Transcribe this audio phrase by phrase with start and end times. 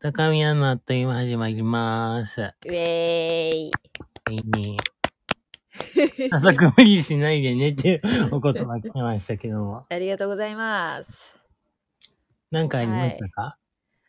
[0.00, 2.40] 高宮のあっという間始まります。
[2.40, 3.70] ウェーイ。
[4.26, 4.76] はいね
[6.30, 9.84] 早速無理しないでねっていうお言葉来ましたけども。
[9.88, 11.36] ありがとうございます。
[12.50, 13.58] 何かありましたか？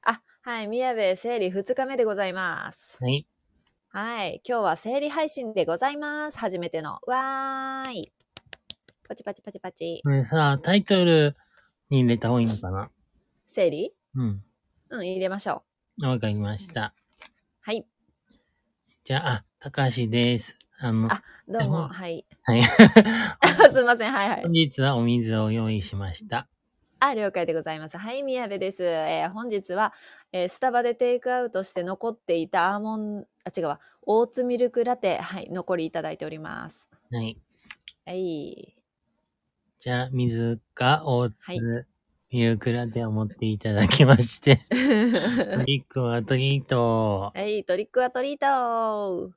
[0.04, 2.98] あ、はい、宮部生理2日目でございます。
[3.02, 3.28] はい。
[3.90, 6.38] はい、今日は生理配信でございます。
[6.38, 7.00] 初めての。
[7.08, 8.12] わーい。
[9.08, 10.02] パチパチパチパチ。
[10.04, 11.36] これさ、タイトル
[11.90, 12.92] に入れた方がいいのかな？
[13.48, 13.92] 生理？
[14.16, 14.44] うん。
[14.92, 15.69] うん、入れましょう。
[16.02, 16.94] わかりました。
[17.62, 17.86] はい。
[19.04, 20.58] じゃあ、あ、高橋です。
[20.80, 22.26] あの、あどうも、うんはい。
[22.44, 22.62] はい。
[23.74, 24.52] すいません、はいはい本。
[24.52, 26.48] 日はお水を用意しました。
[27.02, 27.98] あ、了解でございます。
[27.98, 28.84] はい、宮部です。
[28.84, 29.94] えー本日は、
[30.32, 36.90] えースタバでテイクアウトして残っていたアーモン、あ、違うわ、オーツミルクラテ、はい、残りいただいております。
[37.12, 37.38] はい。
[38.06, 38.76] はい。
[39.80, 41.88] じゃあ、水か大はい津
[42.32, 47.32] ミルクラテを持っていただきまして、 トリックはトリート。
[47.34, 49.32] はい、トリックはトリート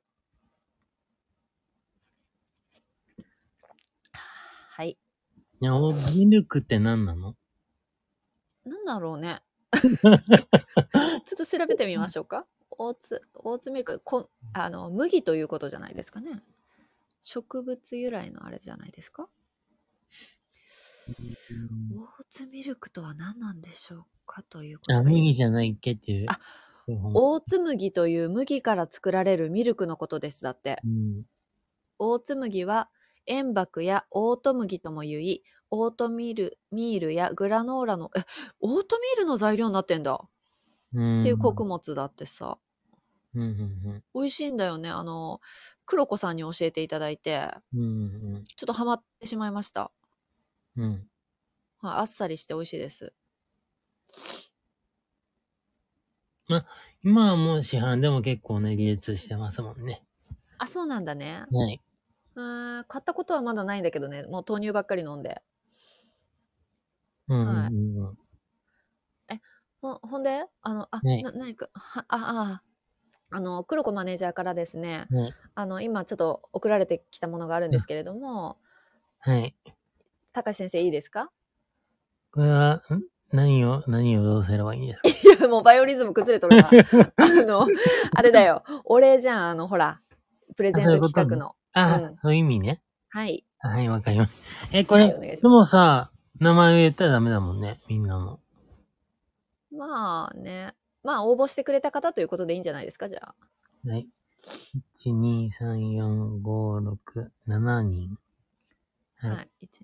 [4.69, 4.97] はい。
[5.59, 7.35] ね、オーツミルクって何なの？
[8.65, 9.41] なんだろうね。
[9.73, 10.17] ちょっ
[11.37, 12.45] と調べてみましょうか。
[12.77, 16.43] オーツ、オーツミルク、こあの、麦ということじゃないですかね。
[17.21, 19.27] 植物由来のあれじゃないですか？
[21.95, 26.25] オーツミルクとは何なんでしょうかということあ、が麦じゃないっけっていう。
[26.29, 26.39] あ
[26.87, 30.41] うんオーツ麦という麦から作られるミルクのことです。
[30.41, 30.83] だって。
[30.83, 31.23] うん。
[31.99, 32.89] オーツ麦は
[33.25, 38.23] 塩麦やオート麦とも言い、オートミール、ミールやグラノーラの、え、
[38.59, 40.19] オートミールの材料になってんだ。
[40.93, 41.19] うん。
[41.19, 42.57] っていう穀物だってさ。
[43.35, 44.89] うんうん美味しいんだよね。
[44.89, 45.41] あの、
[45.85, 47.81] 黒子さんに教えていただいて、うん。
[47.81, 47.83] う
[48.39, 49.91] んちょっとハマってしまいました。
[50.75, 51.09] うん。
[51.81, 53.13] あっさりして美味しいです。
[57.03, 60.03] 今はもう市販でも結構ね、流通してますもんね。
[60.57, 61.45] あ、そうなんだね。
[61.51, 61.81] はい。
[62.35, 64.23] うーん買ったことはまだないんだけどね。
[64.23, 65.43] もう豆乳ばっかり飲んで。
[67.27, 68.17] うんうんはいうんうん。
[69.81, 72.63] ほほんで、あの、あ、はいな、何か、は、あ、あ、
[73.37, 75.35] あの、黒子マネージャーからですね、はい。
[75.55, 78.59] あの、今ちょっと送られてきたものがあるんですけれども、
[79.19, 79.55] はい。
[80.33, 81.29] 高橋先生いいですか？
[82.31, 82.81] これは、ん？
[83.31, 85.09] 何を、何をどうすればいいんですか？
[85.37, 86.69] いや、もうバイオリズム崩れとるな。
[87.17, 87.67] あの、
[88.15, 88.63] あれだよ。
[88.85, 90.01] お礼じゃん、あの、ほら、
[90.55, 91.55] プレゼント企画の。
[91.73, 92.81] あ、うんそういう意味ね。
[93.09, 93.45] はい。
[93.59, 94.33] はい、わかります。
[94.71, 98.39] え、これ、はいお願いしますでもさ、名前を言ったらダメだもんね、みんなの。
[99.71, 100.73] まあね。
[101.03, 103.35] まあ、応募してくれた方ということでいいんじゃないですか、じゃあ。
[103.89, 104.07] はい。
[104.97, 108.17] 1、2、3、4、5、6、7人。
[109.17, 109.31] はい。
[109.31, 109.49] はい。
[109.61, 109.81] 一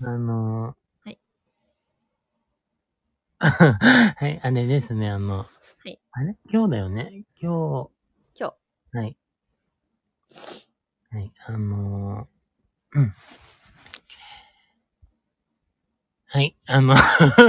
[0.00, 1.18] あのー、はい。
[3.40, 5.46] はい、あれですね、あの、は
[5.86, 5.98] い。
[6.12, 6.36] あれ？
[6.52, 7.24] 今日だよね？
[7.40, 7.88] 今
[8.38, 8.54] 今
[8.92, 8.96] 日。
[8.96, 9.16] はい。
[11.10, 13.12] はい、あのー、うん。
[16.30, 17.00] はい、あの、日。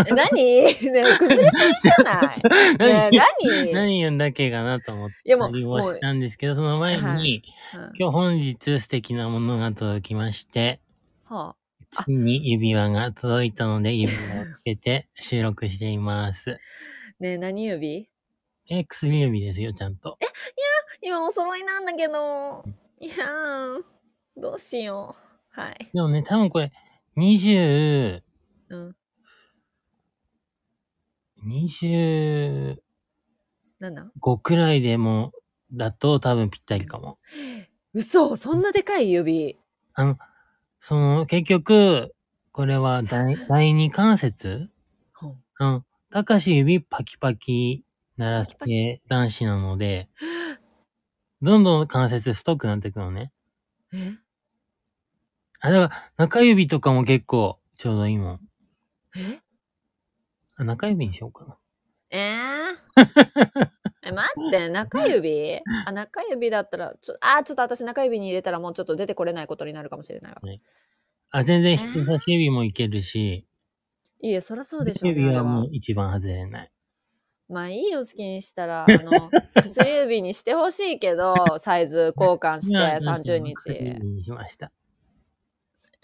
[0.08, 0.32] え、何？
[0.42, 0.74] ねえ
[1.18, 2.42] 崩れすぎじゃない？
[2.80, 3.74] ねえ、何？
[3.74, 7.44] 何言うんだっけかなと思っていやもうりもしたんですけど、その前に、はい
[7.76, 10.80] うん今日本日素敵なものが届きまして、
[11.26, 11.56] はあ、あ
[11.92, 16.60] ついに指輪が届いたので、指輪をつけて 収録しています。
[17.20, 18.10] ねえ、何指？
[18.70, 20.18] え、薬指ですよ、ちゃんと。
[21.02, 22.64] 今お揃いなんだけど。
[23.00, 23.84] いやー、
[24.38, 25.16] どうしよ
[25.58, 25.60] う。
[25.60, 25.90] はい。
[25.94, 26.72] でもね、多分これ、
[27.18, 28.22] 20、
[28.70, 28.96] うん。
[31.46, 32.78] 25
[33.80, 34.12] なんなん
[34.42, 35.32] くらいでも、
[35.72, 37.18] だと多分ぴったりかも。
[37.94, 39.58] 嘘そんなでかい指。
[39.94, 40.18] あの、
[40.82, 42.14] その、結局、
[42.52, 44.70] これは第第二関節？
[45.60, 45.86] うん。
[46.12, 47.84] たかし指パキパキ
[48.18, 50.10] 鳴らすパキ系男子なので、
[51.42, 53.32] どんどん関節太くなっていくのね。
[53.94, 54.20] え？
[55.62, 58.40] あ、だから、中指とかも結構ちょうどいいもん。
[59.16, 59.42] え？
[60.58, 61.59] あ中指にしようかな。
[62.12, 62.78] えー、
[64.04, 65.60] え、待って、中指？
[65.86, 70.42] あ、中指だったら、ちょ、あー、ちょっと私中指に入れたらもうちょっと出てこれないことになるかもしれないわ。
[71.32, 73.46] あ、全然人差し指もいけるし、
[74.22, 75.70] いいえ、そりゃそうでしょうね、指ははもう。
[75.72, 76.72] 一番外れない。
[77.48, 84.06] まあいいよ、好きにしたら、あの、 薬指にしてほしいけど、サイズ交換してまあ30中指日。
[84.06, 84.72] にしました。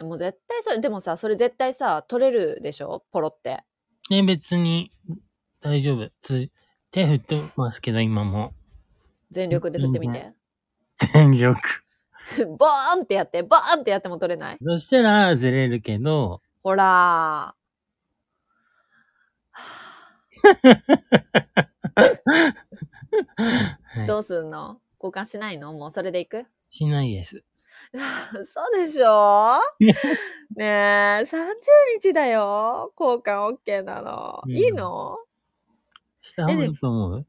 [0.02, 3.06] もう絶対それ、でもさ、それ絶対さ、取れるでしょ？
[3.12, 3.64] ポロって。
[4.12, 4.92] え、別に
[5.66, 6.12] 大丈夫。
[6.22, 6.52] つ
[6.92, 8.54] 手振ってますけど、今も。
[9.32, 10.32] 全力で振ってみて。
[11.14, 11.58] 全力。
[12.58, 17.66] ボーンってやって、ボーンってやっても取れないそしたらずれるけど、ほらー。
[24.24, 24.80] すんの？
[25.02, 25.74] 交換しないの？
[25.74, 26.46] もうそれでいく？
[26.70, 27.44] しないです。
[28.46, 29.58] そうでしょ？
[30.56, 31.54] ねえ、30
[32.02, 32.94] 日だよ。
[33.00, 34.42] 交換 OK なの。
[34.46, 35.18] うんいいの？
[36.26, 37.26] した方がいいと思う？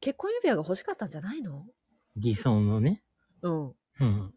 [0.00, 1.66] 結婚指輪が欲しかったんじゃないの？
[2.16, 3.02] 偽装のね。
[3.42, 3.66] うん。
[4.00, 4.34] うん。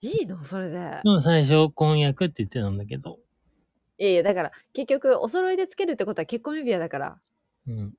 [0.00, 0.42] いいの？
[0.44, 1.00] それでで。
[1.04, 3.18] も最初婚約って言ってたんだけど。
[3.98, 7.20] いやいや、だから、結局、お揃いでつけるってことは結婚指輪だから。
[7.68, 7.94] うん。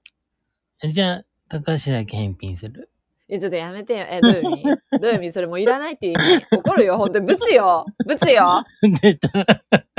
[0.83, 2.89] えじゃあ、高橋だけ返品する？
[3.29, 4.05] え、ちょっとやめてよ。
[4.09, 4.63] え、どういう意味？
[4.99, 5.31] どういう意味？
[5.31, 6.45] それもういらないっていう意味。
[6.57, 7.27] 怒るよ、本当に。
[7.27, 7.85] ブツよ。
[8.05, 8.63] ブツよ。
[9.01, 9.29] 出た。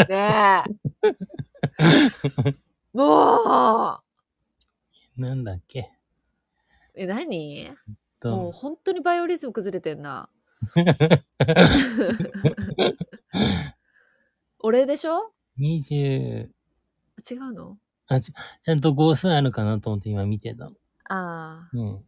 [0.09, 2.55] ねえ。
[2.93, 4.04] もう。
[5.17, 5.91] なんだっけ？
[6.95, 7.69] え、何？
[7.69, 7.77] もう
[8.21, 10.29] と、本当にバイオリズム崩れてんな。
[14.61, 16.49] 俺でしょ？20、違
[17.35, 17.79] うの？
[18.07, 20.73] あち、ちゃんと号数あるかなと思って今見てたの。
[21.09, 22.05] あうん。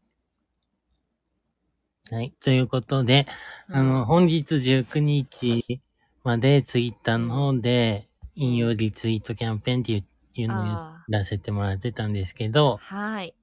[2.10, 2.32] はい。
[2.40, 3.26] ということで、
[3.68, 3.78] あ。
[3.78, 5.80] あの、本日19日
[6.24, 10.04] までツイッターの方で、引用リツイートキャンペーンっていう
[10.42, 13.34] いうのをやあらせてもらってたんですけど、はい。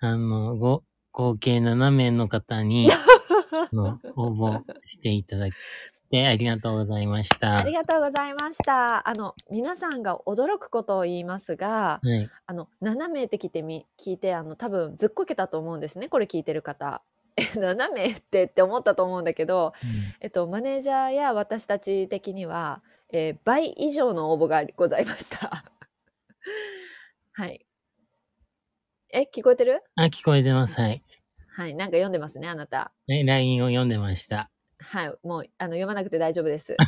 [0.00, 2.88] あの、ご、合計7名の方に、
[3.52, 5.54] あの応募していただき、
[6.12, 7.56] てありがとうございました。
[7.56, 9.08] ありがとうございました。
[9.08, 12.30] あの、皆さんが驚くことを言いますが、はい。
[12.46, 16.08] あの、7名って聞いてみ、聞いて、あの、多分ずっこけたと思うんですね。
[16.08, 17.02] これ聞いてる方。
[17.36, 19.72] え、7名ってって思ったと思うんだけど、
[20.20, 25.64] えっと、マネージャーや私たち的には、えー倍以上の応募がございました。
[27.32, 27.66] はい。
[29.10, 29.82] え、聞こえてる？
[29.96, 30.80] あ、聞こえてます。
[30.80, 31.02] はい。
[31.48, 31.74] はい。
[31.74, 32.92] なんか読んでますね、あなた。
[33.06, 34.50] ね LINE を読んでました。
[34.78, 35.14] はい。
[35.22, 36.76] もう、あの、読まなくて大丈夫です。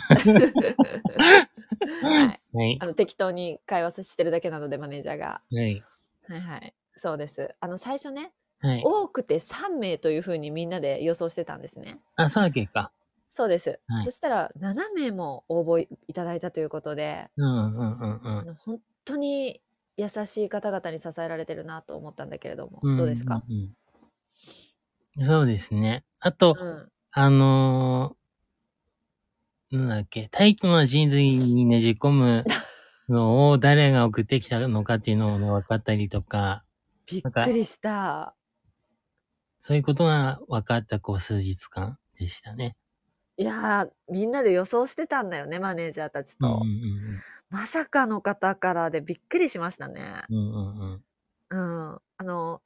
[2.02, 2.40] はい。
[2.52, 2.86] はいあ。
[2.86, 5.42] の、適当に会話してるだけなので、マネージャーが。
[5.52, 5.82] はい。
[6.28, 6.74] はいはい。
[6.96, 7.54] そうです。
[7.60, 8.82] あの、最初ね、はい。
[8.84, 12.00] 多くて3名というふうにみんなで予想してたんですね。
[12.16, 12.90] あ、そうだっけか。
[13.28, 13.80] そうです。
[13.86, 18.38] はいそしたら、7名も応募いただいたということで、うんうんうんうん。
[18.38, 19.60] あの本当に
[19.96, 23.74] 優しい方々に支えられてるなと思ったんだけれども、んどうですか、うんうん
[25.22, 26.04] そうですね。
[26.18, 32.44] あと、うん、あのー、なんだっけ、タイトな人類にねじ込む
[33.08, 36.64] のを誰が送ってきたのかっていうのもね、分かったりとか、
[37.06, 38.34] びっくりした。
[39.60, 42.76] そういうことが分かった、こう、数日間でしたね。
[43.36, 46.46] いやー、みんなで予想してたんだよね、マネージャーたちと。
[46.46, 47.22] うんうん
[47.54, 50.24] まさかの方からでびっくりしましたね。
[50.28, 50.36] うん。
[50.36, 51.02] うんうん
[51.50, 51.90] うん。
[51.90, 52.00] うん。
[52.18, 52.62] あの、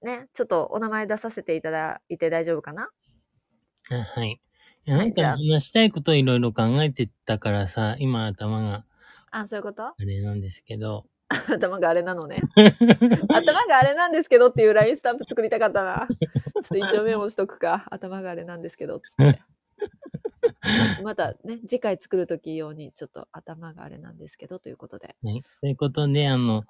[0.00, 2.88] ね、ちょっとお名前出させていただいて大丈夫かな？
[3.90, 4.40] あはい。
[4.86, 8.86] いやなんか話したいことをいろいろ考えてたからさ、今頭が
[9.30, 9.88] あ、そういうこと？
[9.88, 12.40] あれなんですけど、 頭があれなのね。
[13.28, 16.08] 頭があれなんですけどっていう LINE スタンプ作りたかったな。
[16.08, 17.84] ちょっと一応メモしとくか。
[17.90, 19.42] 頭があれなんですけど、つって。
[21.02, 25.16] またね、次回作るとき用にちょっと頭があれなんですけどということで。
[25.22, 25.42] はい。
[25.60, 26.64] ということで、あの、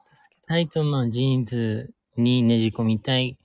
[0.47, 3.39] タイトなジーンズにねじ込みたい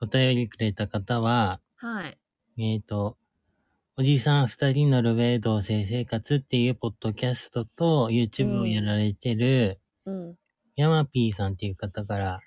[0.00, 2.18] お便りくれた方は、はい。
[2.58, 3.16] えっ、と、
[3.96, 10.36] おじさん二人のルベー同性生活っていうポッドキャストと YouTube をやられてる、うん。
[10.76, 12.40] ヤマピーさんっていう方から、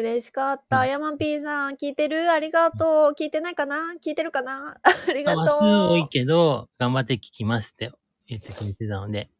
[0.00, 0.86] 嬉しかった。
[0.86, 2.30] ヤマピーさん、聞いてる？
[2.30, 3.12] ありがとう。
[3.12, 3.94] 聞いてないかな？
[4.04, 4.76] 聞いてるかな？
[5.08, 5.46] ありがとう。
[5.92, 7.92] 多いけど、頑張って聞きますって
[8.26, 9.30] 言ってくれてたので、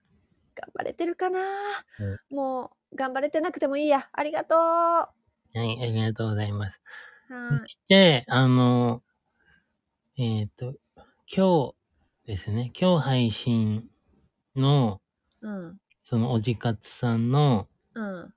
[0.54, 1.40] 頑張れてるかな、
[2.30, 4.08] うもう、頑張れてなくてもいいや。
[4.12, 4.58] ありがとう。
[4.58, 5.08] は
[5.54, 6.80] い、ありがとうございます。
[7.28, 9.02] はいそして、あの、
[10.18, 10.74] えっ、と、
[11.32, 11.74] 今日
[12.26, 13.88] ですね、今日配信
[14.56, 15.00] の、
[15.40, 15.78] うん。
[16.02, 18.34] そのおじかつさんの、うん。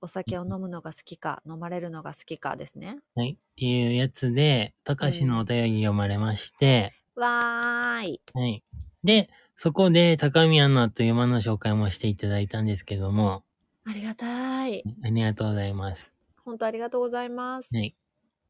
[0.00, 2.96] お酒を飲むのが好きか、飲まれるのが好きかですね。
[3.14, 8.22] はい、っていうやつで、たかしのお便り読まれまして、わーい。
[8.32, 8.64] はい。
[9.04, 13.44] で、そこで、高宮のあっという間の紹介もしていただいたんですけども、
[13.84, 14.82] ありがたい。
[15.04, 16.10] ありがとうございます。
[16.42, 17.76] 本当ありがとうございます。
[17.76, 17.94] はい。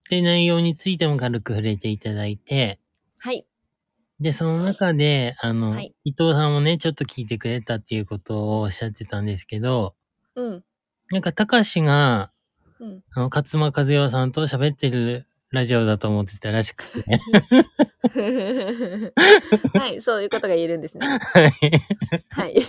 [0.08, 2.78] で、内容についても軽く触れていただいて、
[3.18, 3.44] はい。
[4.20, 9.94] で、その中で、あの、はい伊藤さんもね、ちょっと聞いてくれたっていうことをおっしゃってたんですけど、
[10.34, 10.64] うん。
[11.10, 12.30] なんか、たかしが、
[12.78, 13.02] うん。
[13.14, 17.20] あの、勝間和代さんと喋ってるラジオだと思ってたらしくて、
[19.78, 20.02] はい。
[20.02, 21.06] そういうことが言えるんですね。
[21.20, 21.52] はい。
[22.30, 22.54] はい。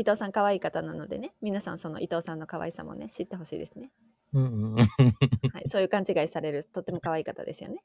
[0.00, 0.02] はい。
[0.02, 3.90] 伊藤さん可愛い方なのでね、皆さんその伊藤さんの可愛さもね、知ってほしいですね。
[4.32, 5.68] うんうんうんはい。
[5.68, 7.80] そういう勘違いされる、とっても可愛い方ですよね。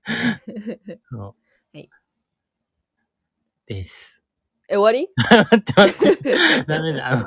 [1.10, 1.20] そう。
[1.20, 1.34] は
[1.74, 1.88] い。
[3.66, 4.12] です。
[4.68, 5.08] え、終わり？
[5.16, 6.34] 待って待って。
[6.66, 7.06] ダメだ。
[7.08, 7.24] あの、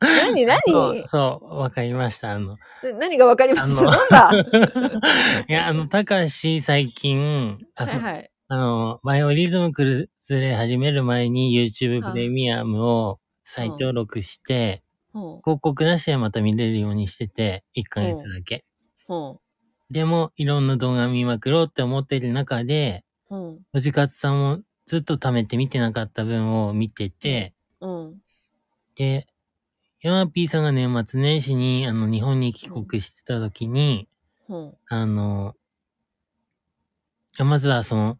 [0.00, 0.60] 何何？
[1.08, 2.32] そう、わかりました。
[2.32, 8.30] あの、な何がわかりましたあのどうしたいや、あの、たかし最近、あ、はいはい。
[8.48, 13.20] あの、バイオリズム崩れ始める前に YouTube プレミアムを
[13.52, 14.82] 再登録して、
[15.12, 18.64] ほ広告なしでまた見れるようにしてて、1ヶ月だけ。
[19.90, 23.04] でも、いろんな動画見まくろうって思ってる中で、
[23.74, 27.54] おじかつさんもずっと貯めて見てなかった分を見てて。
[28.94, 29.26] で、
[30.02, 34.08] ヤマピーさんが年末年始に、あの、日本に帰国してた時に、
[34.48, 35.56] ほあの、
[37.38, 38.18] まずはその、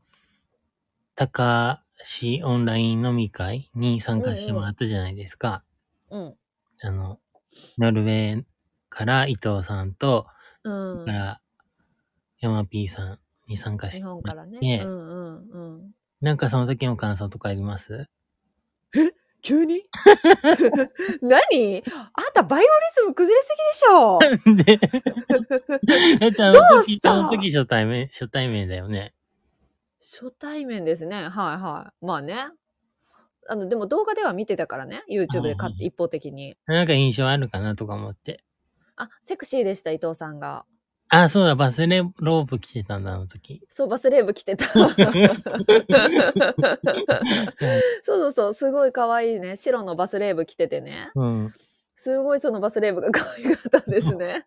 [1.15, 5.63] 高しオンライン飲み会に参加してもらったじゃないですか。
[6.11, 6.35] う、うん。
[6.83, 7.21] あの、
[7.79, 8.45] ノルウェー
[8.89, 10.27] から伊藤さんと、
[10.65, 10.71] う
[11.03, 11.13] んか。
[11.13, 11.41] ら、
[12.41, 14.59] ヤマピーさんに参加して日本からね。
[14.59, 15.91] て、うんうんうん。
[16.21, 18.09] なんかその時の感想とかあります？
[19.43, 19.83] 急に？
[21.21, 21.83] 何？
[22.15, 24.89] あんたバイオリズム崩れすぎでしょ
[25.83, 27.13] で、 だってあのどう時、した？
[27.13, 29.15] あの時初対面、初対面だよね。
[30.03, 31.17] 初対面ですね。
[31.17, 32.05] はいはい。
[32.05, 32.51] まあね。
[33.49, 35.05] あの、でも動画では見てたからね。
[35.11, 36.57] YouTube で買って一方的に。
[36.67, 38.45] なんか印象あるかなとか思って。
[38.97, 40.65] あ、セクシーでした、伊藤さんが。
[41.09, 43.63] あ、そうだ、バスレロープ着てたんだ、あの時。
[43.69, 44.65] そう、バスレーブ着てた。
[44.73, 44.95] そう
[48.03, 49.57] そうそう、すごい可愛いね。
[49.57, 51.11] 白のバスレーブ着ててね。
[51.15, 51.53] うん。
[52.03, 54.45] すごいそのバスレーブが可愛かったですね。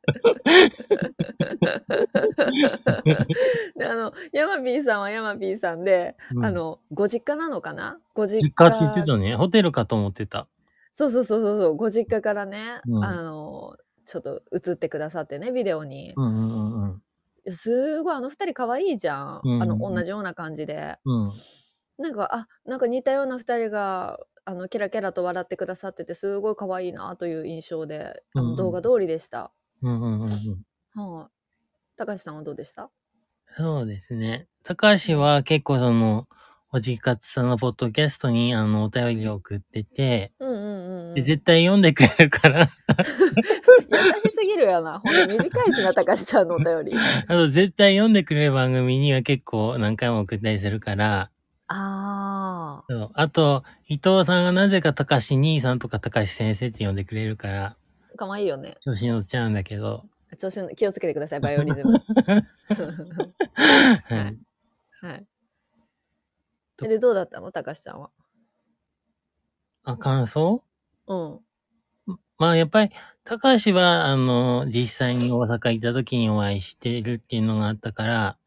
[3.78, 7.98] で、あの、ヤマピーさんはヤマピーさんで、うんあの、ご実家なのかな？
[8.14, 8.42] ご実家。
[8.42, 9.38] 実家って言ってたね。
[9.38, 10.50] ホテルかと思ってた。
[10.92, 16.12] そうそうそうそうそう、ご実家からね、うんあの、ちょっと映ってくださってね、ビデオに。
[16.18, 17.02] うんうんうんうん。
[17.54, 19.42] すごい、あの二人可愛いじゃん。
[19.46, 20.98] うんあの、同じような感じで。
[21.06, 21.32] うん。
[22.00, 29.52] なんか、あ、なんか似たような二人が、あの、キラキラと笑ってくださってて、すごい可愛いなという印象で、あうんの、動画通りでした。
[29.82, 30.30] うんうんうんうん。
[31.18, 31.30] はい。
[31.98, 32.92] 高橋さんはどうでした？
[33.58, 34.48] そうですね。
[34.64, 36.28] 高橋は結構その、
[36.72, 41.14] おじかつさんのポッドキャストにあの、お便りを送ってて、うんうんうん、うん。
[41.16, 42.70] で絶対読んでくれるから、優し
[44.36, 45.00] すぎるよな。
[45.00, 46.94] ほんと短いしな、高橋ちゃんのお便り。
[47.28, 51.32] あと絶対読んでくれる番組には結構何回も送ったりするから、
[51.68, 52.86] ああ。
[52.88, 57.78] そうあと、伊藤さんがなぜか高橋兄さんとか高橋先生って呼んでくれるから、
[58.18, 58.78] かわいいよね。
[58.82, 60.06] 調子に乗っちゃうんだけど、
[60.38, 61.94] 調子の気をつけてください、バイオリズム。
[63.56, 64.40] はい。
[65.02, 65.26] はい。
[66.78, 67.52] とで、どうだったの？
[67.52, 68.10] 高橋ちゃんは。
[69.84, 70.64] あ、感想？
[71.08, 71.40] うん。
[72.38, 72.92] まあやっぱり、
[73.24, 78.38] 高橋は、あの、実際に大阪行った時にお会いしてるっていうのがあったから、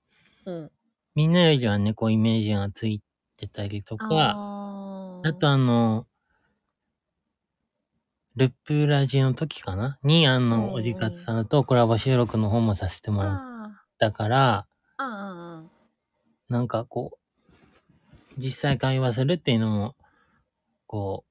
[0.46, 0.70] うん。
[1.14, 3.00] みんなよりはね、こうイメージがつい
[3.38, 4.40] てたりとか、
[5.22, 6.06] あとあの、
[8.36, 9.98] ルップラジの時かな？
[10.02, 14.68] に、あうんの、おじかつさんとコラボ収録の方もさせてもらっあたから、
[16.48, 19.96] なんかこう、実際会話するっていうのも、
[20.86, 21.24] こ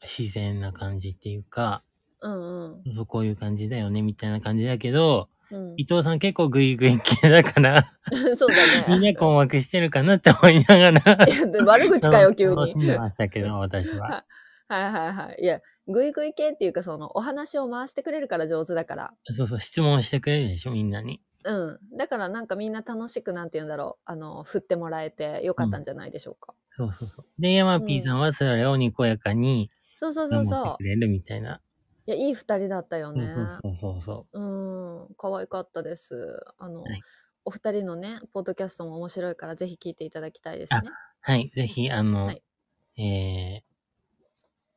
[0.00, 1.84] う、自然な感じっていうか、
[2.20, 2.28] あ。
[2.28, 2.84] うんうん。
[2.94, 7.84] そうこういう感じだよね、みたいな感じだけど、うん伊藤さん結構グイグイ系だから、
[8.36, 9.12] そうだみんね。
[9.12, 11.18] な困惑してるかなって思いながら、
[11.66, 12.56] 悪口かよ、急に。
[12.56, 14.24] 楽しんでましたけど、 私は。
[14.68, 15.42] はいはいはい。
[15.42, 19.14] いや、グイグイ系っていうか、その、お話を回してくれるから上手だから。
[19.24, 21.20] そうそう、質問してくれるでしょ、みんなに。
[21.44, 21.96] うん。
[21.98, 24.02] だからなんかみんな楽しく、なんて言うんだろう。
[24.10, 26.54] あの、振ってもらえてよかったんじゃないでしょうか。
[26.76, 27.26] そうそうそう。
[27.38, 30.82] で、ヤマピーさんはそれをにこやかにそうそうそう守そうく。
[30.82, 31.60] れるみたいな。
[32.06, 33.28] いや、いい二人だったよね。
[33.28, 34.83] そうそうそうそうん。
[35.16, 36.40] 可愛かったです。
[36.58, 37.00] あの、はい
[37.46, 40.80] お二人のね、ポッドキャストも面白いから、ぜひ聞いていただきたいですね。
[40.82, 40.90] う。
[41.20, 42.42] はい、ぜひ、あの、はい
[42.96, 43.62] え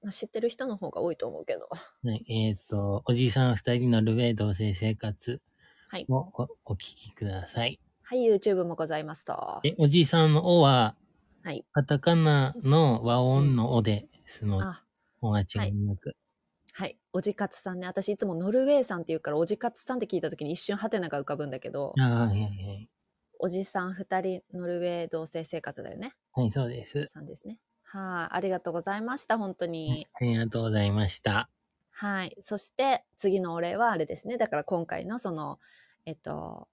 [0.02, 1.70] まあ、知ってる人の方が多いと思うけど。
[2.04, 5.42] ー、はいえっ、と、おじいさん二人のルウェー同棲生活
[5.90, 6.06] はい。
[6.10, 7.80] をおお聞きください。
[8.04, 9.60] はい、YouTube もございますと。
[9.64, 10.96] で、おじいさんのおは、
[11.44, 11.66] はい。
[11.72, 14.84] カタカナの和音のおですの、あ、
[15.22, 16.10] おが違いなく。
[16.10, 16.16] はい。
[17.14, 17.88] おじかつさんね。
[17.88, 22.90] 私いつもノルウェーさんって言うから、おじかつさんって聞いた時に一瞬ハテナが浮かぶんだけど、ああ、はいはいはい。
[23.40, 26.14] おじさん二人ノルウェー同棲生活だよね。
[26.34, 27.06] はい、そうです。
[27.08, 27.58] さんですね。
[27.84, 28.36] はい。
[28.36, 29.38] ありがとうございました。
[29.38, 30.08] 本当に。
[30.14, 31.50] ありがとうございました。
[31.92, 32.36] はい。
[32.42, 34.38] そして、次のお礼はあれですね。
[34.38, 35.60] だから今回のその、
[36.06, 36.68] えっと、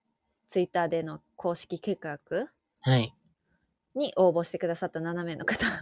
[0.48, 3.14] ツイッターでの公式企画はい。
[3.94, 5.72] に応募してくださった7名の方、は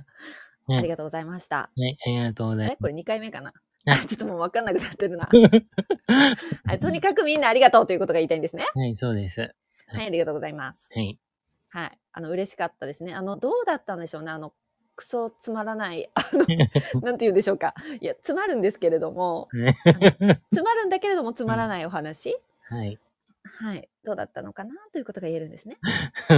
[0.75, 1.57] いありがとうございました。
[1.57, 2.77] はい、ありがとうございあれ？
[2.77, 3.49] これ2回目かな？
[3.49, 3.53] あ
[4.07, 5.29] ちょっともう分かんなくなってるな。
[5.33, 8.65] ま はい、とにかくみんなありがとうということが言いたいんですね。
[8.73, 8.79] す。
[8.79, 9.41] はい、そうです。
[9.89, 10.89] はい、ありがとうございます。
[10.95, 11.19] はい。
[11.71, 11.99] はい。
[12.13, 13.15] あの、嬉しかったですね。
[13.15, 14.31] あの、どうだったんでしょうね。
[14.31, 14.53] あの、
[14.95, 16.41] クソつまらない、あの、
[17.03, 17.75] なんて言うんでしょうか。
[18.01, 19.77] いや、つまるんですけれども、ね
[20.53, 22.37] つまるんだけれどもつまらないお話、
[22.69, 22.99] はい。
[23.45, 23.89] はい。
[24.05, 25.79] どうだったのかなということが言えるんですね。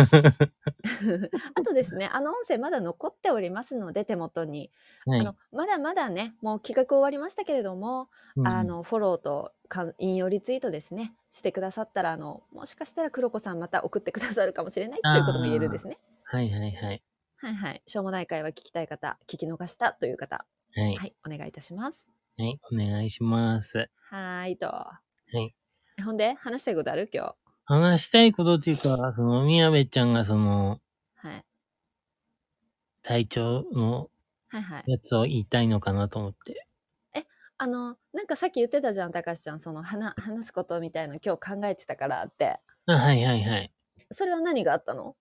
[1.54, 4.70] あとですね、あの音声まだ残っておりますので、手元に。
[5.06, 5.20] はい。
[5.20, 15.98] あの、まだまだね、もう企画終わりましたけれども、うんあ、の、フォローとか引用リツイートですね、してくださったら、あの、もしかしたら黒子さんまた送ってくださるかもしれないということも言えるんですね。
[16.24, 17.02] はいはいはい。
[17.36, 17.82] はいはい。
[17.86, 20.96] しょうもない会話聞きたい方、聞き逃したという方、はい。
[20.96, 22.08] はい、お願いいたします。
[22.38, 22.58] はい。
[22.72, 23.90] お願いします。
[24.10, 24.66] はーいと。
[24.66, 25.00] は
[25.32, 25.54] い。
[26.02, 27.08] ほんで、話したいことある？
[27.12, 27.36] 今日。
[27.66, 30.80] 話したいことっていうか、その、宮部ちゃんがその、
[31.16, 31.44] はい。
[33.02, 34.08] 体調の
[34.48, 34.84] はいはい。
[34.86, 36.66] やつを言いたいのかなと思って。
[37.56, 39.60] あの、なんかさっき言ってたじゃん、たかしちゃん。
[39.60, 42.58] その、話、話すことみたいの今日考えてたからって。
[42.86, 43.72] あ、はいはいはい。
[44.10, 45.16] それは何があったの？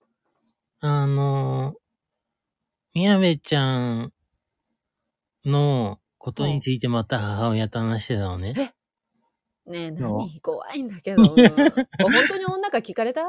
[0.80, 1.76] あの、
[2.94, 4.12] 宮部ちゃん
[5.44, 8.73] のことについてまた母親と話してたのね。
[9.66, 10.40] ねえ、何？
[10.42, 11.22] 怖いんだけど。
[11.22, 13.22] うん本当に女か聞かれた？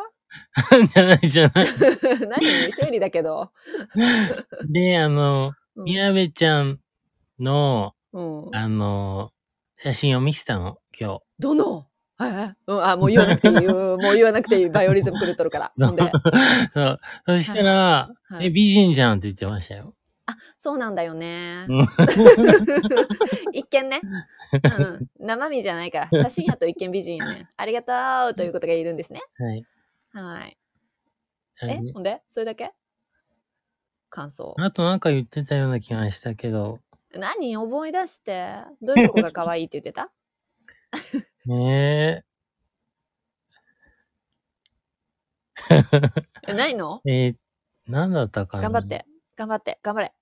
[0.93, 1.65] じゃないじゃない。
[2.29, 2.73] 何？
[2.73, 3.51] 生理だけど。
[4.69, 6.79] で、あの、うん宮部ちゃん
[7.37, 8.55] の、うん。
[8.55, 9.31] あの、
[9.77, 11.21] 写真を見せたの、今日。
[11.37, 11.87] どの？
[12.17, 13.65] はい、うん、あ、もう言わなくていい。
[13.65, 14.69] うんもう言わなくていい。
[14.69, 15.71] バイオリズム狂っとるから。
[15.75, 16.03] そんで。
[16.73, 16.99] そう。
[17.27, 19.93] そしたら、はいえ、美人じゃんって言ってましたよ。
[20.27, 21.87] あ、そうなんだよねうん。
[23.51, 24.01] 一見ね。
[24.51, 25.07] うん。
[25.19, 26.19] 生身じゃないから。
[26.23, 27.49] 写真やと一見美人やね。
[27.57, 29.21] ありがとうということが言えるんですね。
[29.37, 29.65] はい。
[30.11, 30.57] はい。
[31.63, 32.21] えほんで？
[32.29, 32.73] それだけ？
[34.09, 34.55] 感想。
[34.57, 36.79] あとなんか言ってたような気がしたけど、
[37.13, 37.55] 何？
[37.57, 38.57] 思い出して。
[38.81, 40.11] どういうとこが可愛いって言ってた？
[41.45, 42.23] ね
[46.47, 47.01] えないの？
[47.05, 47.27] え。
[47.27, 48.87] えー、なんだったかな頑張っ。
[48.87, 49.05] て。
[49.35, 49.79] 頑張って。
[49.81, 50.13] 頑張れ。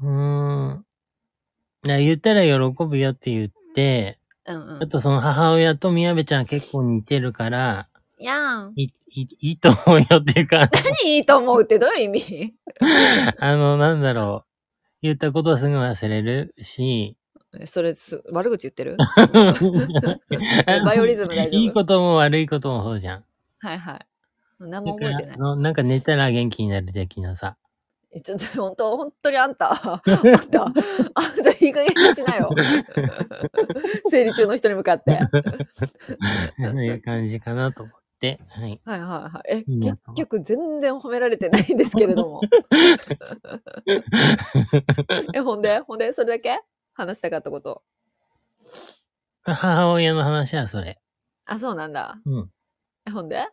[0.00, 0.86] うーん。
[1.86, 4.86] いや、言ったら喜ぶよって言って、うんうんあ。
[4.86, 8.72] とその母親と宮部ちゃん結構似てるから、やん。
[8.76, 10.68] い、い、いいと思うよっていうか、
[11.04, 12.54] 何いいと思うってどういう意味？
[13.38, 14.50] あの、なんだろう。
[15.02, 17.16] 言ったことすぐ忘れるし、
[17.60, 18.96] えそれす、悪口言ってる？
[20.84, 21.60] バイオリズム大丈夫？
[21.60, 23.24] いいことも悪いこともそうじゃん。
[23.58, 24.06] はいはい。
[24.60, 27.56] 何も覚えてないなんか寝たら元気になる的なさ。
[28.16, 32.48] えちょっと本当、本当にあんた、 あんた、あんたいい加減にしなよ。
[34.08, 35.12] 生理中の人に向かって。
[35.12, 35.20] はい
[36.70, 38.38] そういう感じかなと思って。
[38.48, 38.80] はい。
[38.84, 39.52] はいはい。
[39.52, 42.40] え、結局全然褒められてないんですけれども。
[45.34, 46.60] え、ほんでほんでそれだけ？
[46.94, 47.82] 話したかったこと。
[49.42, 51.00] 母親の話はそれ。
[51.46, 52.20] あ、そうなんだ。
[52.24, 52.50] うん。
[53.06, 53.48] え、ほんで？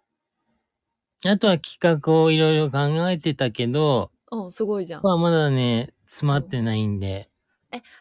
[1.26, 5.02] あとは企画をいろいろ考えてたけど、うん、すごいじゃん。
[5.04, 7.30] まあまだね、詰まってないんで、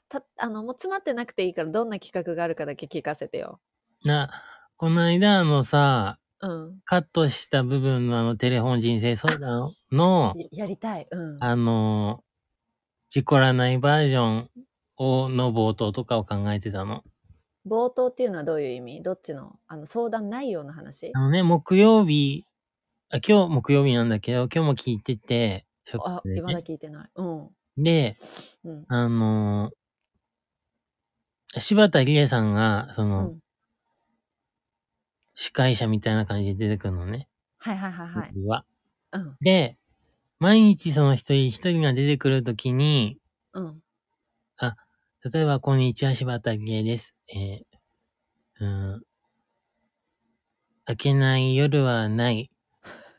[0.08, 3.60] た、あの、もう詰まってなくていいから、どんな企画があるかだけ聞かせてよ。
[4.04, 4.30] な、
[4.76, 6.80] この間あのさ、うん。
[6.84, 11.06] カットした部分のあのテレフォン人生相談の、ややりたい。
[11.10, 11.44] うん。
[11.44, 12.24] あの、
[13.10, 14.50] 事故らないバージョン
[14.96, 17.04] を、の冒頭とかを考えてたの。
[17.66, 19.02] 冒頭っていうのはどういう意味？
[19.02, 19.58] どっちの？
[19.68, 21.10] あの相談内容の話？
[21.14, 22.46] あのね、木曜日、
[23.10, 26.64] あ今日木曜日なんだけど、今日も聞いてて、ショッあ、クで今だね。
[26.66, 27.10] 聞いてない。
[27.14, 27.50] うん。
[27.76, 28.16] で、
[28.64, 28.84] うん。
[28.88, 29.70] あの
[31.58, 33.40] 柴田理恵さんが、そうの、ん。
[35.34, 37.28] 司会者みたいな感じで出てくるのね。
[37.58, 38.32] はいはいはいはい。
[38.34, 38.64] 僕は。
[39.12, 39.36] うん。
[39.40, 39.78] で、
[40.38, 43.18] 毎日その一人一人が出てくるときに、
[43.52, 43.82] うん。
[45.32, 47.14] 例えば、こんにちは、柴田理恵です。
[47.28, 49.02] えー、うん、
[50.88, 52.50] 明けない夜はない。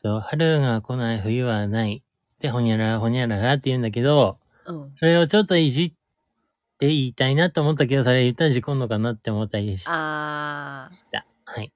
[0.02, 2.02] と春が来ない冬はない。
[2.42, 4.92] で、ほにゃららほにゃららって言うんだけど、うん。
[4.96, 5.92] それをちょっといじっ
[6.76, 11.24] て言いたいなと思ったけど、それ言ったら事故んのかなって思ったりしあた。
[11.44, 11.72] はい。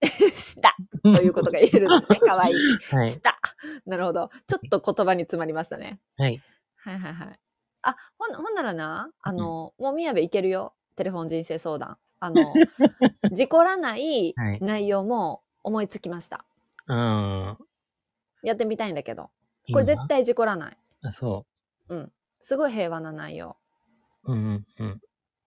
[0.00, 2.20] ー、 したということが言えるんですね。
[2.20, 2.54] かわいい。
[2.94, 3.06] はい。
[3.06, 3.40] した。
[3.86, 4.30] なるほど。
[4.46, 5.98] ちょっと言葉に詰まりましたね。
[6.16, 6.40] はい。
[6.76, 7.40] はいはいはい。
[7.82, 10.74] あ、ほん、ほんならな、あの、もう宮部いけるよ。
[10.94, 11.98] テレフォン人生相談。
[12.20, 12.54] あの、
[13.32, 16.44] 事故らないはい内容も思いつきました。
[16.86, 17.58] うん。
[18.42, 19.30] やってみたいんだけど。
[19.72, 20.76] これ絶対事故らない。
[21.02, 21.46] あ、そ
[21.88, 22.12] うん。
[22.40, 23.56] すごい平和な内容。
[24.24, 24.32] う。
[24.32, 25.00] うんうんうん。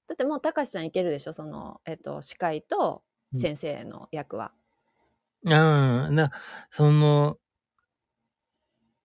[0.08, 1.34] だってもう、たかしちゃんいけるでしょ？
[1.34, 3.04] その、えっと、司会と
[3.34, 4.52] 先生の役は。
[5.48, 6.32] ああ、な、
[6.70, 7.38] その、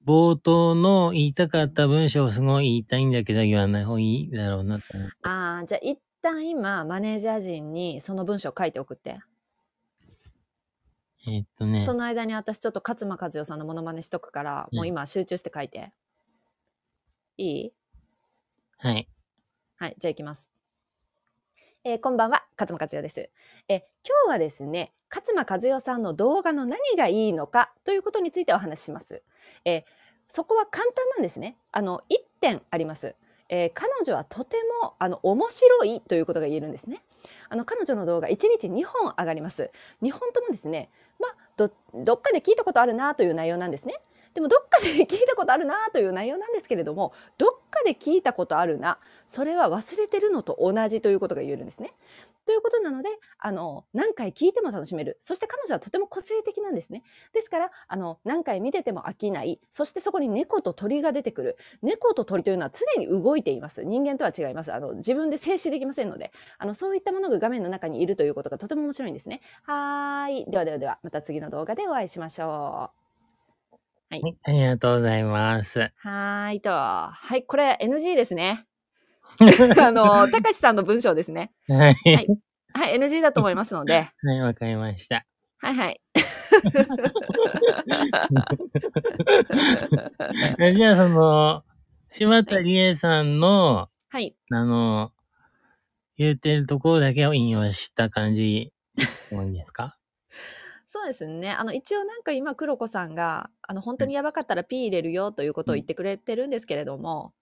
[0.05, 5.17] 冒頭の言いたかった文章をすごい言いたいんだけど言わない方がいいだろうなと思って。
[5.23, 9.19] ああ、じゃあ一旦今、マネージャー陣にその文章書いて送って。
[11.27, 11.81] えーっとね。
[11.81, 15.93] その間に私ちょっと勝間和代さんのモノマネしとくから、うんもう今集中して書いて。
[17.39, 17.73] いい？
[18.79, 19.09] はい。
[19.79, 20.51] はい、じゃあ行きます。
[21.85, 23.31] えーこんばんは、勝間和代です。
[23.69, 29.23] えー今日はですね、勝間和代さんの動画の何がいいのかということについてお話しします。
[29.65, 29.85] えー
[30.29, 31.57] そこは簡単なんですね。
[31.71, 33.15] あの、1点あります。
[33.49, 37.03] えー彼女はとてもあの面白いということが言えるんですね。
[37.49, 39.71] あの彼女の動画1日2本上がります。
[40.03, 41.06] 2本ともですね、まあ
[41.57, 43.95] どどっかで聞いたことあるなという内容なんですね。
[44.35, 51.95] でもどっかで聞いたことあるなという内容なんですけれどもどっかで聞いたことあるなそれは忘れてるのと同じということが言えるんですね。
[52.47, 57.03] ということなのであの何回聞いても楽しめるそして彼女はとても個性的なんですね。
[57.33, 69.41] ですからあの何回見てても飽きないそしてそこに猫と鳥が出てくる猫と鳥というのは常に動いています人間とは違いますあの自分で静止できませんのであのそういったものが画面の中にいるということがとても面白いんですね。
[69.65, 73.07] はーいではではではまた次の動画でお会いしましょう。
[74.09, 75.81] はい、ありがとうございます。
[75.97, 76.71] はーいと。
[76.71, 78.65] はい、これ NG ですね。
[79.81, 81.53] あの、たかしさんの文章ですね。
[81.69, 81.95] はい。
[82.15, 82.27] はい
[82.73, 84.11] はい、NG だと思いますので。
[84.23, 85.25] はい、わかりました。
[85.59, 86.01] はいはい。
[90.59, 91.65] え じゃあ、その、
[92.13, 94.37] 柴田理恵さんの、はい。
[94.53, 95.13] あの、
[96.17, 98.73] 言ってるところだけを引用した感じ
[99.31, 99.97] でもいいですか？
[100.87, 101.53] そうですね。
[101.53, 107.35] あの、一応なんか今、黒子さんが、あの、本当にやばかったら P 入れるよということを言ってくれてるんですけれども、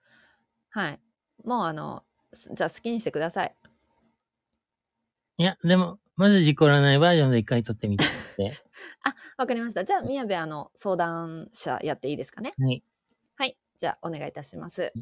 [0.71, 1.01] はい。
[1.43, 3.55] もうあの、すじゃあ好きにしてください。
[5.37, 8.63] いや、でも、まず事故らないバージョンで一回撮ってみて って。
[9.37, 9.85] わかりました。
[9.85, 12.55] じゃあ、宮部、あの、相談者やっていいですかね？
[12.59, 12.83] はい。
[13.37, 13.57] はい。
[13.77, 14.93] じゃあ、お願いいたします。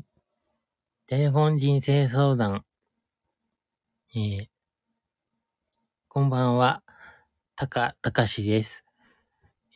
[1.06, 2.64] テレフォン人生相談。
[4.14, 4.48] えー、
[6.08, 6.82] こんばんは、
[7.56, 8.84] たか、たかしです。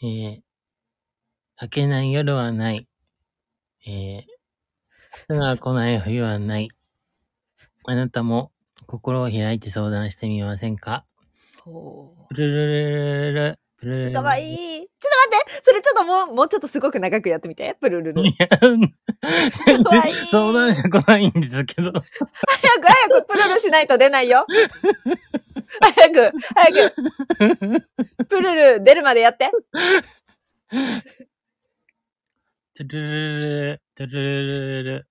[0.03, 0.43] えー、
[1.61, 2.89] 明けない夜はない。
[3.87, 4.25] えー、
[5.29, 6.69] 夏が来ない冬はない。
[7.87, 8.51] あなたも
[8.87, 11.05] 心を開いて相談してみませんか？
[11.65, 14.13] ほプルルルルルル、プルルル。
[14.13, 14.57] かわいい。
[14.57, 17.77] ちょっと待ってそれちょっともう、もうちょっとすごく長くやってみて。
[17.81, 18.27] プルルル。
[18.27, 21.93] いや、かわいい相談者来ないんですけど。
[21.93, 22.05] 早く
[22.87, 24.47] 早くプルルしないと出ないよ。
[25.95, 26.95] 早く、早く。
[28.29, 29.51] プルル出るまでやって。
[32.77, 35.09] トゥルルルル、トゥルルルルル。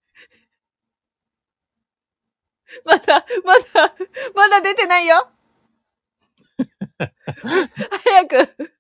[2.86, 3.96] まだ、まだ、
[4.36, 5.28] まだ出てないよ。
[7.00, 8.72] 早く。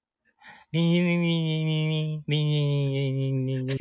[0.72, 3.78] リンリンリンリンリンリンリンリンリンリンリンリン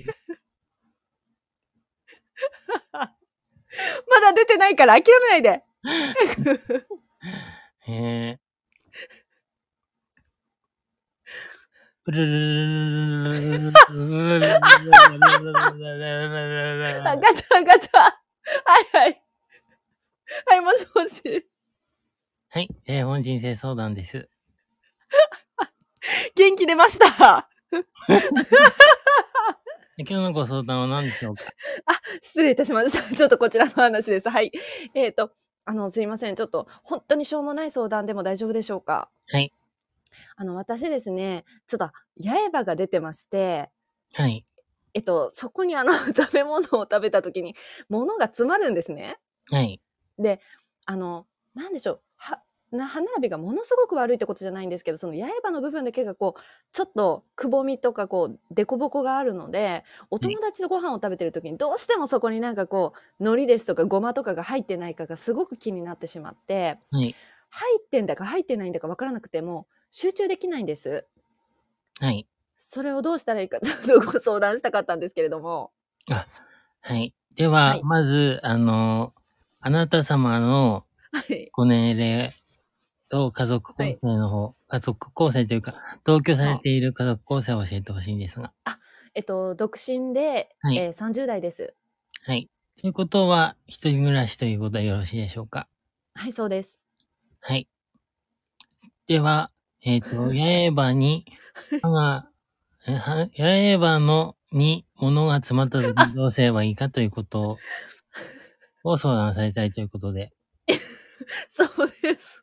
[2.91, 3.01] ま
[4.21, 5.65] だ出てないから諦めないで。
[7.89, 8.39] え
[12.07, 12.11] あ
[17.17, 17.99] ガチャガチャ。
[17.99, 19.23] はいはい。
[20.47, 21.49] はい、もしもし。
[22.51, 24.29] はい、えー、本人生相談です。
[26.37, 27.49] 元気出ました。
[29.97, 31.43] 今日のご相談は何でしょうか？
[32.21, 33.17] 失礼いたしました。
[33.17, 34.29] ちょっとこちらの話です。
[34.29, 34.53] はい。
[34.93, 35.33] えっ、と、
[35.65, 36.35] あの、すいません。
[36.37, 39.09] ちょっと、本当にしょうもない相談でも大丈夫でしょうか？
[39.29, 39.55] はい。
[40.37, 41.87] あの、私ですね、ちょっと、
[42.23, 43.71] 八重歯が出てまして、
[44.13, 44.45] はい。
[44.95, 47.55] えっと、そこにあの、 食べ物を食べた時に、
[47.89, 49.17] 物が詰まるんですね。
[49.51, 49.81] はい。
[50.19, 50.41] で、
[50.87, 52.01] あの、なんでしょう。
[52.17, 56.41] は、な歯並びがものすごく悪いってことじゃないんですけど、その八重歯の部分だけがこう、
[56.73, 67.19] ちょっとくぼみとかこう、凸凹があるので、お友達とご飯を食べてる時にどうしてもそこになんかこう、海苔ですとかごまとかが入ってないかがすごく気になってしまって、はい。
[67.51, 71.07] 入ってんだか入ってないんだかわからなくても、集中できないんです。
[72.01, 72.27] はい。
[72.57, 75.71] それをどうしたらいいか ちょっとご相談したかったんですけれども。
[76.09, 77.15] はい。
[77.37, 79.15] では、はいまず、あの、
[79.61, 81.49] あなた様のはい。
[81.53, 82.35] ご年齢
[83.09, 88.53] と家族構成の方、家族構成というか、同居されている家族構成を教えてほしいんですが。
[89.15, 91.73] えっと、独身で、はいえー30代です。
[92.25, 92.51] はい。
[92.81, 95.69] ということは、一人暮らしということはよろしいでしょうか？
[96.17, 96.81] はい、そうです。
[97.41, 97.69] はい。
[99.07, 99.53] では、
[99.87, 101.27] えっ、と、八重歯に、
[101.83, 102.27] 歯が、
[102.87, 107.59] 八重歯の、に物が詰まった時 どうすればいいかということを、
[108.85, 110.33] を相談されたいということで。
[111.51, 112.43] そうです。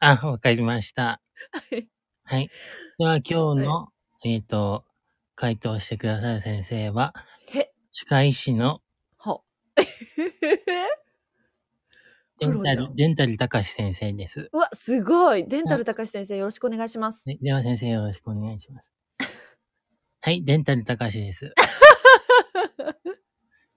[0.00, 1.22] あ、わかりました。
[1.52, 1.88] はい。
[2.24, 2.50] はい。
[2.98, 3.88] では、今日の、
[4.24, 4.84] えっ、と、
[5.36, 7.14] 回答してくださる先生は、
[7.54, 8.82] へ、歯科医師の
[9.16, 9.44] ほ。
[12.38, 14.48] デンタルデンタル高志先生です。
[14.52, 15.46] うわ、すごい。
[15.46, 17.22] デンタル高志先生、よろしくお願いします。
[17.26, 18.92] はいでは、先生よろしくお願いします。
[20.20, 21.52] はい、デンタル高志です。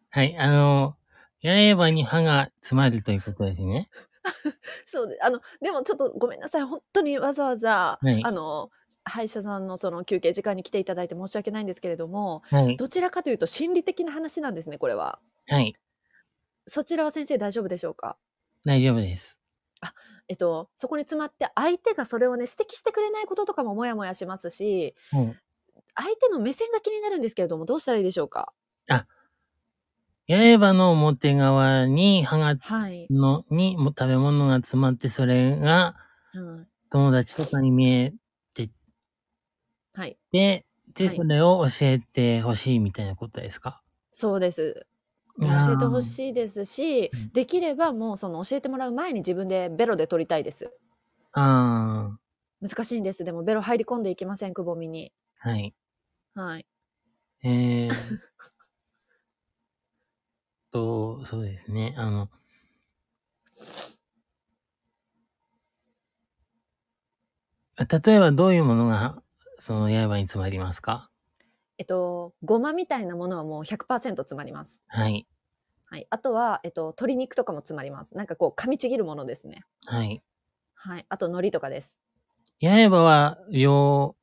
[0.09, 0.95] はい、あの、
[1.43, 3.89] 刃に刃が詰まるということですね。
[4.87, 6.63] そうで、あの、でもちょっとごめんなさい。
[6.63, 8.71] 本当にわざわざ、はいあの、
[9.03, 12.77] 歯医者さんのその休憩時間に来ていただいて申し訳ないんですけれども、はい。
[12.77, 15.19] どちらかというと心理的な話なんですね、これは。
[15.47, 15.75] はい。
[16.67, 18.17] そちらは先生大丈夫でしょうか？
[18.65, 19.37] 大丈夫です。
[20.27, 25.37] えっと、そこに詰まって相手がそれをね、指摘してくれないこととかもモヤモヤしますし、はい。
[25.95, 28.53] 相手の目線が気になるんですけれども、どうしたらいいでしょうか？
[30.27, 33.11] 刃の表側に刃が、はい。
[33.11, 35.95] の、にも食べ物が詰まって、それが
[36.33, 38.13] うん、友達とかに見え
[39.93, 40.17] はい。
[40.31, 43.81] て、で、はいそれを教えてほしいみたいなことですか？
[44.11, 44.87] そうです。
[45.39, 50.71] 教えてほしいですしうん、できればもうその教えてもらう前に自分でベロで取りたいです。
[51.33, 52.17] あ
[52.61, 53.23] 難しいんです。
[53.23, 55.11] でもベロ入り込んでいきません、くぼみに。
[55.41, 55.75] あ、はい。
[56.33, 56.65] はい。
[57.43, 57.89] えー、
[60.71, 61.93] と、そうですね。
[61.97, 62.29] あの、
[67.77, 69.21] 例えばどういうものが、
[69.59, 71.09] その刃に詰まりますか？
[71.77, 74.81] えっと、ごまみたいなものはもう100%詰まります。
[74.87, 75.27] はい。
[75.87, 76.07] はい。
[76.09, 78.15] あとは、えっと、鶏肉とかも詰まります。
[78.15, 79.63] なんかこう、噛みちぎるものですね。
[79.85, 80.21] はい。
[80.75, 81.05] はい。
[81.09, 81.99] あと、海苔とかです。
[82.59, 84.15] 刃は両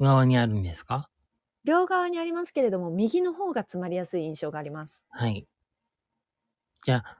[0.00, 1.10] 側にあるんですか？
[1.64, 5.04] 両側にありますけれども、右の方が詰まりやすい印象があります。
[5.10, 5.46] はい。
[6.84, 7.18] じゃあ、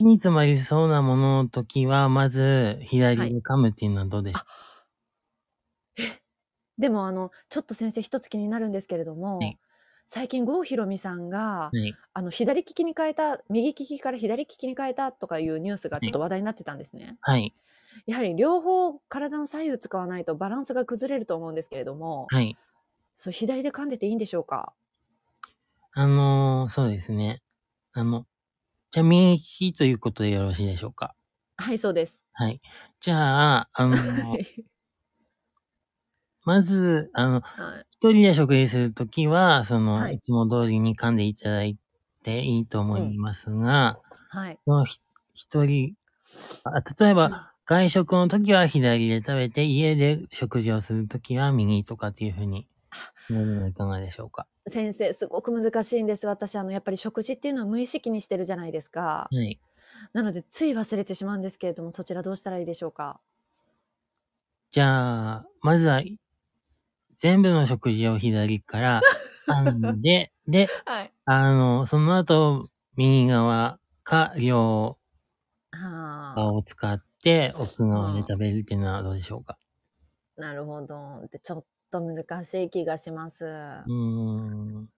[0.00, 4.46] に詰まりそうなものの時は、まず左で噛むっていうのはどうでしょ
[6.78, 9.58] でも、あの、ちょっと先生一つ気になるんですけれども、はい
[10.08, 11.96] 最近、郷ひろみさんが、うはい。
[12.12, 17.18] あの、左利きに変えた、右利きから左利きに変えたとかいうニュースがちょっと話題になってたんですね。
[17.22, 17.52] はい。
[18.06, 22.56] やはり両方体の左右使わないとバランスが崩れると思うんですけれども、はい。
[23.16, 24.72] そう左で噛んでていいんでしょうか？
[25.90, 27.42] あのーそうですね。
[27.92, 28.26] あの、
[28.92, 31.16] じゃあ、右利きということでよろしいでしょうか？
[31.56, 32.24] はい、そうです。
[32.32, 32.60] はい。
[33.00, 34.64] じゃあ、あのー
[36.46, 41.76] まず、あの、はい一人で食事するときは、その、はいい、つも通りに噛んでいただい
[42.22, 44.58] ていいと思いますが、はい。
[44.66, 45.00] そのひ
[45.34, 45.94] 一人、
[46.64, 52.68] あ例えば、外食の時は左で食べて、家で食事をするときは右とかっていうふうに、
[53.70, 54.46] いかがでしょうか？
[54.68, 56.26] 先生、すごく難しいんです。
[56.26, 59.30] 私、あの、やっぱり食事っていうのは無意識にしてるじゃないですか。
[59.30, 59.60] はい。
[60.14, 63.20] なので、つい忘れてしまうんですけれども、そちらどうしたらいいでしょうか？
[64.72, 66.02] じゃあ、まずは、
[67.18, 69.06] 全部の食事を左から
[69.48, 71.12] 噛んで、 で、はい。
[71.24, 74.98] あの、その後、右側か両
[75.72, 75.78] は
[76.34, 79.56] あ、側を使って、奥側で食べるっていうのはどうでしょうか？
[80.36, 81.26] なるほど。
[81.32, 83.44] でちょっと難しい気がします。
[83.86, 83.92] うー
[84.82, 84.88] ん。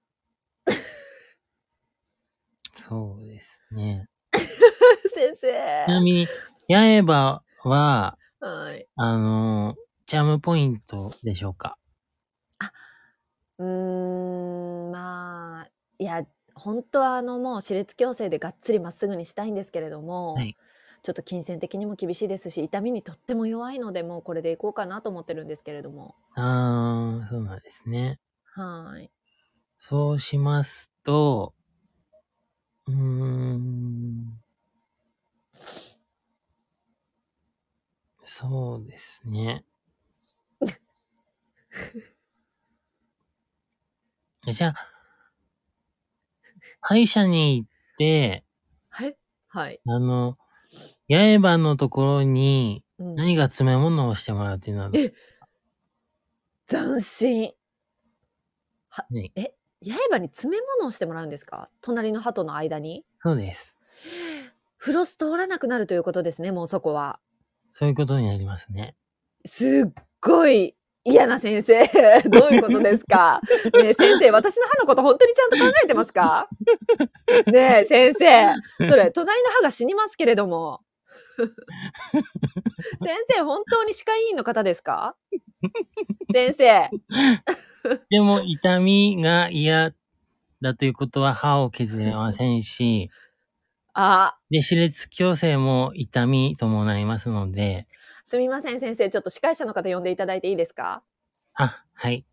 [2.75, 4.09] そうですね。
[5.15, 5.49] 先生。
[5.85, 6.31] ちなみに、
[6.69, 8.89] 刃は、はい。
[8.97, 9.77] あの、
[10.07, 11.79] チャームポイントでしょうか？
[13.59, 20.57] うーん、まあ、いや、本当はあのもう歯列矯正でがっつりまっすぐにしたいんですけれども、はい
[21.05, 26.17] ちょっと金銭的にも厳しいですし、痛みにとっても弱いので、もうこれでいこうかなと思ってるんですけれども。
[26.35, 28.19] あー、そうなんですね。
[28.43, 29.11] はい。
[29.79, 31.55] そうしますと、
[32.87, 34.41] うーん。
[38.25, 39.65] そうですね。
[44.53, 44.75] じゃあ、
[46.81, 48.45] 歯医者に行って、
[48.91, 49.17] はい。
[49.49, 49.81] はい。
[49.87, 50.37] あの、
[51.09, 55.13] 刃のところにうん、何か詰め物をしてもらうっていうのはどう、え
[56.67, 57.53] 斬新。
[58.89, 59.55] は、はいえ、
[60.11, 61.71] 刃に詰め物をしてもらうんですか？
[61.81, 63.05] 隣の歯との間に？
[63.19, 63.79] そうです。
[64.77, 67.21] フロス通らなくなるということですね、もうそこは。
[67.73, 68.97] そういうことになりますね。
[69.47, 70.75] すっごい
[71.09, 71.85] 嫌な先生。
[72.29, 73.41] どういうことですか？
[73.75, 76.49] ねえ先生、私の歯のこと本当にちゃんと考えてますか？
[77.47, 78.55] ねえ先生、
[78.89, 80.81] それ、隣の歯が死にますけれども。
[83.05, 85.17] 先生、本当に歯科医院の方ですか？
[86.33, 86.91] 先生。
[88.11, 89.93] でも、痛みが嫌
[90.61, 93.11] だということは歯を削れませんし、
[93.95, 97.89] あ、で、歯列矯正も痛み伴いますので、
[98.29, 99.09] すみません、先生。
[99.09, 101.03] ちょっと司会者の方呼んでいただいていいですか？
[101.55, 102.27] あ、はい。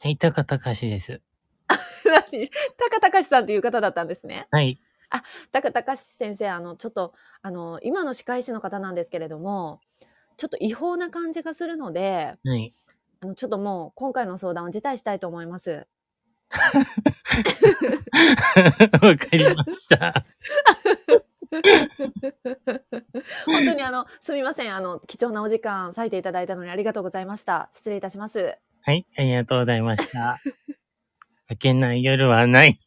[0.00, 1.20] はい、高隆です。
[2.04, 2.50] 何？
[2.76, 4.48] 高隆さんっていう方だったんですね。
[4.50, 4.80] はい。
[5.52, 9.80] 高隆先生、あの、ちょっと、あの、今の歯科医師の方なんですけれども、
[10.36, 12.74] ちょっと違法な感じがするので、はい。
[13.20, 15.86] あの、ちょっともう今回の相談を辞退したいと思います。
[19.00, 20.26] わかりました。
[23.46, 24.74] 本当にあの、すみません。
[24.74, 27.68] あの、貴重なお時間割いていただいたのにありがとうございました。
[27.72, 28.56] 失礼いたします。
[28.82, 30.36] はい、ありがとうございました。
[31.50, 32.78] 明けない夜はない。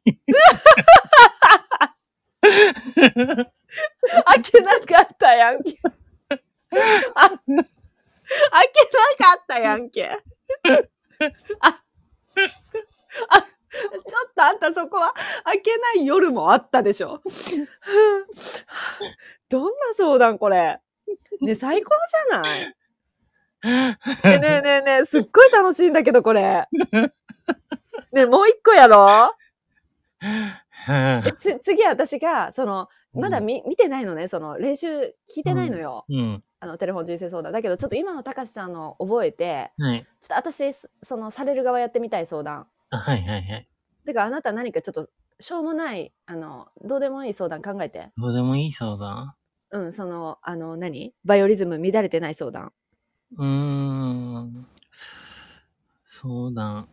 [2.41, 2.51] 開
[4.43, 5.75] けなかったやんけ。
[7.15, 10.09] あ、開けなかったやんけ。
[11.59, 11.81] あ、
[13.29, 13.45] あ、
[13.81, 13.89] ちょ
[14.27, 15.13] っとあんたそこは
[15.45, 17.21] 開けない夜もあったでしょ。
[19.49, 20.79] どんな相談これ。
[21.41, 21.89] ね、最高
[22.31, 22.75] じゃない
[23.63, 26.41] ねえねえねえすっごい楽しいんだけどこれ。
[26.41, 26.67] ね
[28.13, 29.33] えもう一個やろ
[30.89, 34.87] えつ次私が、その、まだ見見てないのね、その練習
[35.29, 36.05] 聞いてないのよ。
[36.09, 36.43] うん。
[36.59, 37.51] あの、テレフォン人生相談。
[37.51, 40.05] だけど、ちょっと今のたかしちゃんの覚えて、はい。
[40.19, 42.67] ちょっと私、そその、される側やってみたい相談。
[42.91, 43.67] あはいはいはい。
[44.05, 48.11] てか、あなた何かちょっと、しょうもない、あの、どうでもいい相談考えて。
[48.17, 49.33] どうでもいい相談？
[49.71, 51.13] うん、その、あの、何？
[51.23, 52.73] バイオリズム乱れてない相談。
[53.37, 54.67] うーん。
[56.05, 56.89] 相談。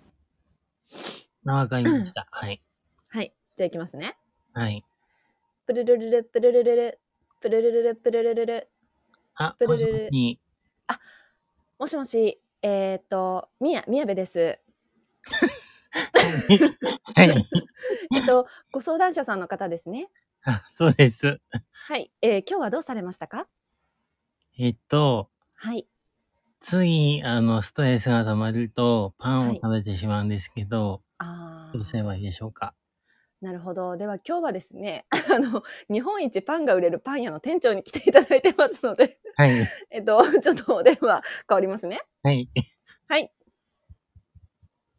[1.46, 2.28] あ、わかりました。
[2.30, 2.62] はい。
[3.08, 3.34] はい。
[3.56, 4.16] じゃあいきますね。
[4.52, 4.84] はい。
[5.66, 7.00] プルルルル、プルルルル、
[7.40, 8.68] プルルルル、プルルルル。
[9.34, 10.40] あ、プルルルもしもし。
[11.80, 14.60] もしもし、えっ、と、みや、みやべです。
[17.14, 17.34] はい。
[18.14, 20.08] えっと、ご相談者さんの方ですね。
[20.42, 21.40] あ、そうです。
[21.72, 22.10] はい。
[22.22, 23.48] えー今日はどうされましたか？
[24.58, 25.86] えっと、はい。
[26.60, 32.04] つい、あの、ストレスが溜まると、パンをはい食べてしまうんですけど、あどうすれあ。
[32.04, 32.74] ばいいでしょうか？
[33.40, 33.96] なるほど。
[33.96, 39.70] では今日はですね、 あの、日本一パンが売れるパン屋の店長に来ていただいてますので、はい。
[39.90, 42.00] えっと、ちょっとお電話変わりますね。
[42.24, 42.48] はい。
[42.56, 42.77] はい。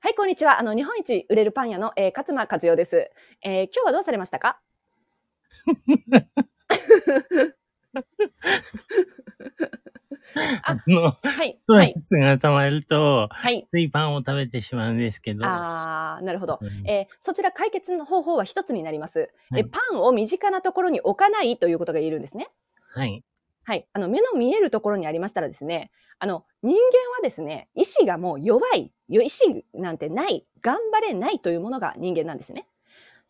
[0.02, 0.60] はい、こんにちは。
[0.60, 3.12] あの、日本一売れるパン屋の、えー勝間和代です。
[3.44, 4.60] えー今日はどうされましたか？
[10.64, 11.66] あの、はいス。
[11.66, 11.94] トレはい。
[12.02, 13.66] スが溜まると、はい。
[13.68, 15.46] ついパンを食べてしまうんですけど。
[15.46, 16.60] あー、なるほど。
[16.62, 19.32] うんえーそちら解決の方法は一つになります。
[19.50, 22.48] はいえパンを身近なところに置かないということが言えるんですね。
[22.94, 23.24] はい。
[23.64, 23.88] はい。
[23.94, 26.80] あの、目の見えるところにありましたらですね、あの、人間
[27.18, 32.66] はですね、意志がもう弱い、よ意志なんてない、頑張れないというものが人間なんですね。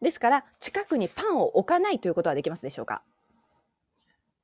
[0.01, 3.03] ですから、近くにパンを置かないということはできますでしょうか？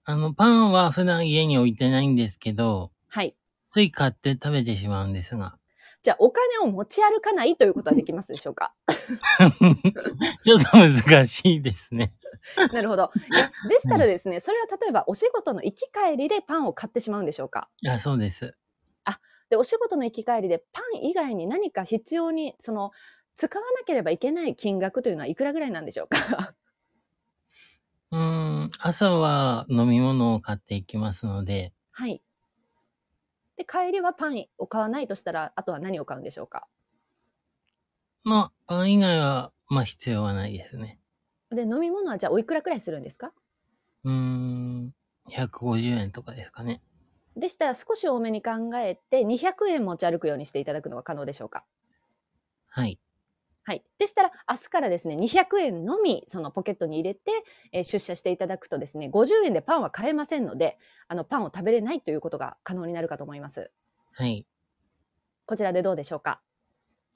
[0.03, 3.35] あの、パンは普段家に置いてないんですけど、はい。
[3.67, 5.57] つい買って食べてしまうんですが。
[6.03, 8.73] じゃあ、お金を持ち歩かないということはできますでしょうか？
[10.43, 12.13] ちょっと難しいですね。
[12.71, 13.11] なるほど。
[13.35, 17.69] えでしたらですね、それは例えばお仕事の行き帰りでパンを買ってしまうんでしょうか？
[17.87, 18.55] あ、そうです。
[19.49, 22.91] で、お仕事の行き帰りでパン以外に何か必要に、その、
[23.35, 26.55] 使わなければいけない金額というのはいくらぐらいなんでしょうか？
[28.11, 28.19] うー
[28.65, 32.21] ん、朝は飲み物を買っていきますので、はい。
[33.57, 36.67] で、帰りはパンを買わないとしたら、あとは何を買うんでしょうか？
[38.23, 40.99] まあ、パン以外は、まあ必要はないですね。
[41.55, 43.33] で、飲み物はじゃあおいくらくらいするんですか？
[44.05, 44.95] うーん、
[45.27, 46.81] 150円とかですかね。
[47.37, 51.65] でしたら少し多めに考えて200円持ち歩くようにしていただくのは可能でしょうか？
[52.67, 52.99] はい。
[53.63, 53.83] はい。
[53.97, 57.31] でしたら明日からですね、200円のみそのポケットに入れて、
[57.71, 63.71] えー出社していただくとですね、50円でパンは買えませんので、あのパンを食べれないということが可能になるかと思います。
[64.13, 64.47] はい。
[65.47, 66.43] こちらでどうでしょうか？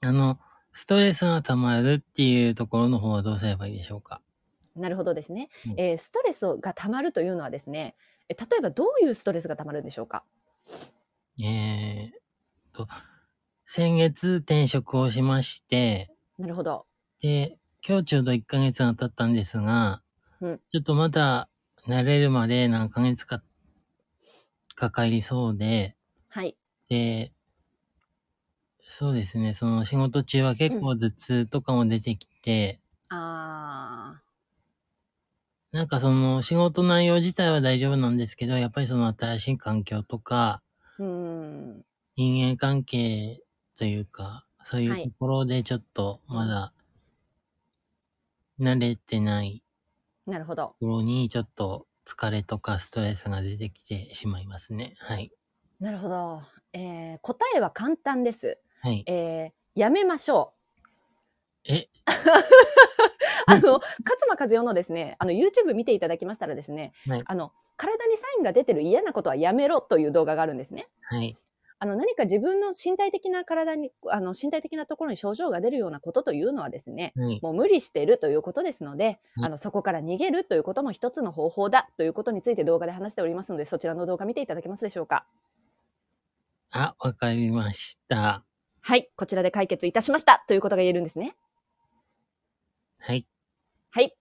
[0.02, 0.38] あの、
[0.74, 4.20] ストレスが溜まるっていうところの方はどうすればいいでしょうか？
[4.76, 5.48] なるほどですね。
[5.66, 7.96] うんえーストレスが溜まるというのはですね、
[8.28, 10.24] え例えばどういうストレスが溜まるんでしょうか？
[11.42, 12.12] えーっ
[12.72, 12.88] と、
[13.66, 16.86] 先月転職をしまして、なるほど。
[17.20, 20.02] で、今日ちょうど1ヶ月が経ったんですが、
[20.40, 21.48] うんちょっとまだ
[21.86, 23.42] 慣れるまで何ヶ月か
[24.74, 25.96] かかりそうで、
[26.28, 26.56] はい。
[26.88, 27.32] で、
[28.88, 34.20] そうですね、その仕事中は結構頭痛とかも出てきて、あ
[35.72, 41.84] なんかその仕事内容自体は大丈夫なんですけど、やっぱりその新しい環境とか、ーうーん。
[42.14, 43.42] 人間関係
[43.76, 46.72] というか、そういうはいところでちょっとまだ
[48.60, 49.64] 慣れてない
[50.26, 50.76] なるほど。
[50.80, 54.94] ところにちょっと疲れとかストレスが出てきてしまいますね。
[54.98, 55.32] はい。
[55.78, 56.42] なるほど。
[56.72, 58.60] えー答えは簡単です。
[58.80, 59.06] はい。
[59.06, 60.59] えーやめましょう。
[61.64, 61.88] え、
[63.46, 63.80] あの、勝
[64.28, 70.88] 間和代のですね、あの、YouTube 見ていただきましたらですね、はいあの、体にサインが出てる嫌なことはやめろという動画があるんですね。
[71.02, 71.36] はい。
[71.82, 77.40] あの何か自分の身体的な体に、あの身体的なところに症状が出るようなことというのはですね、はい。
[77.40, 85.24] もう無理しているということですので、うんあのそこから逃げるということも一つの方法だということについて動画で話しておりますので、そちらの動画見ていただけますでしょうか？
[86.70, 88.44] あ、わかりました。
[88.82, 91.34] はい、こちらで解決いたしましたということが言えるんですね。
[93.00, 93.26] はい。
[93.90, 94.14] はい。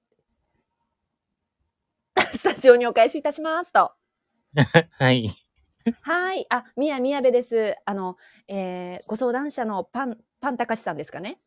[2.20, 3.94] スタジオにお返しいたしますと。
[4.98, 5.30] はい。
[6.02, 6.46] はい。
[6.50, 7.76] あ、宮宮部です。
[7.86, 8.18] あの、
[8.48, 11.40] えーご相談者のパン、パンたかしさんですかね。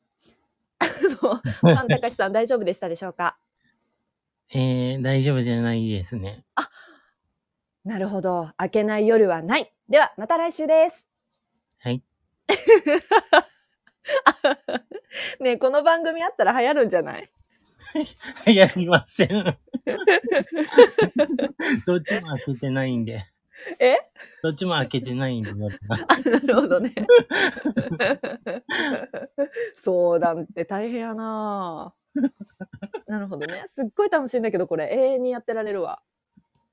[1.63, 3.39] パンたかしさん大丈夫でしたでしょうか？
[4.55, 6.45] えー、大丈夫じゃないですね。
[7.85, 8.53] なるほど。
[8.61, 9.73] 明けない夜はない。
[9.89, 11.07] では、また来週です。
[11.79, 12.03] はい。
[15.41, 17.29] ねえこの番組あったら流行るんじゃない？
[18.57, 19.29] やりません。
[21.87, 23.27] どっちも開けてないんで。
[23.79, 23.97] え？
[24.43, 25.55] どっちも開けてないんで、あ、
[26.31, 26.93] なるほどね。
[29.75, 32.31] 相談って大変やなぁ
[33.07, 33.63] なるほどね。
[33.67, 36.01] すっごい楽しいんだけど、これ永遠にやってられるわ。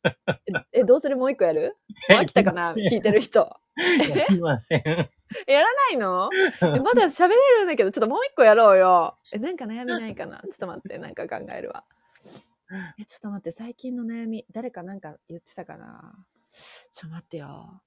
[0.74, 1.18] え、えどうする？
[1.18, 1.78] もう一個やる？
[2.10, 2.74] 飽きたかな？
[2.74, 3.60] 聞いてる人。
[3.78, 4.84] やりません。
[4.86, 6.30] やらないの？
[6.62, 9.16] えまだ喋れるんだけど、ちょっともう一個やろうよ。
[9.34, 10.40] え、なんか悩みないかな？
[10.40, 11.86] ちょっと待って、なんか考えるわ。
[13.00, 16.26] え、ちょっと待って、最近の悩み、誰かなんか言ってたかな？
[16.92, 17.82] ちょっと待ってよ。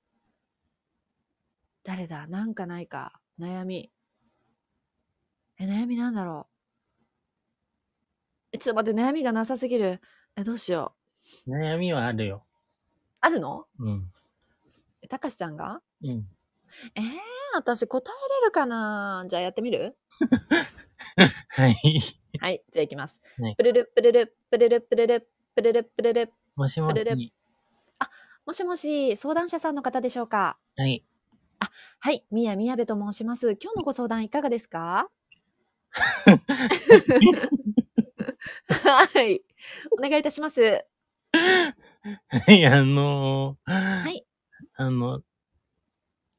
[1.85, 2.27] 誰だ？
[2.27, 3.21] なんかないか？
[3.39, 3.91] 悩み。
[5.59, 6.53] え、悩みなんだろう？
[8.53, 10.01] え、ちょっと待って、悩みがなさすぎる。
[10.37, 11.02] え、どうしよう。
[11.47, 12.45] 悩みはあるよ。
[13.21, 13.67] あるの？
[13.79, 14.13] うん。
[15.03, 15.81] えたかしちゃんが？
[16.03, 16.27] うん。
[16.95, 17.05] えー、
[17.55, 19.25] 私答えれるかな？
[19.29, 19.97] じゃあやってみる？
[21.49, 21.77] はい。
[22.41, 23.21] はい、じゃあいきます。
[23.39, 27.33] はいプルルプルルプルルプルルプルルプルルもしもし。
[28.45, 30.59] もしもし、相談者さんの方でしょうか？
[30.77, 31.05] はい。
[32.01, 33.57] はい、宮宮部と申します。
[33.63, 35.09] 今日のご相談いかがですか？
[35.93, 36.35] は
[39.23, 39.43] い、
[39.93, 40.85] お願いいたします。
[41.33, 41.75] は
[42.53, 44.27] い、あのー、はい。
[44.75, 45.23] あの、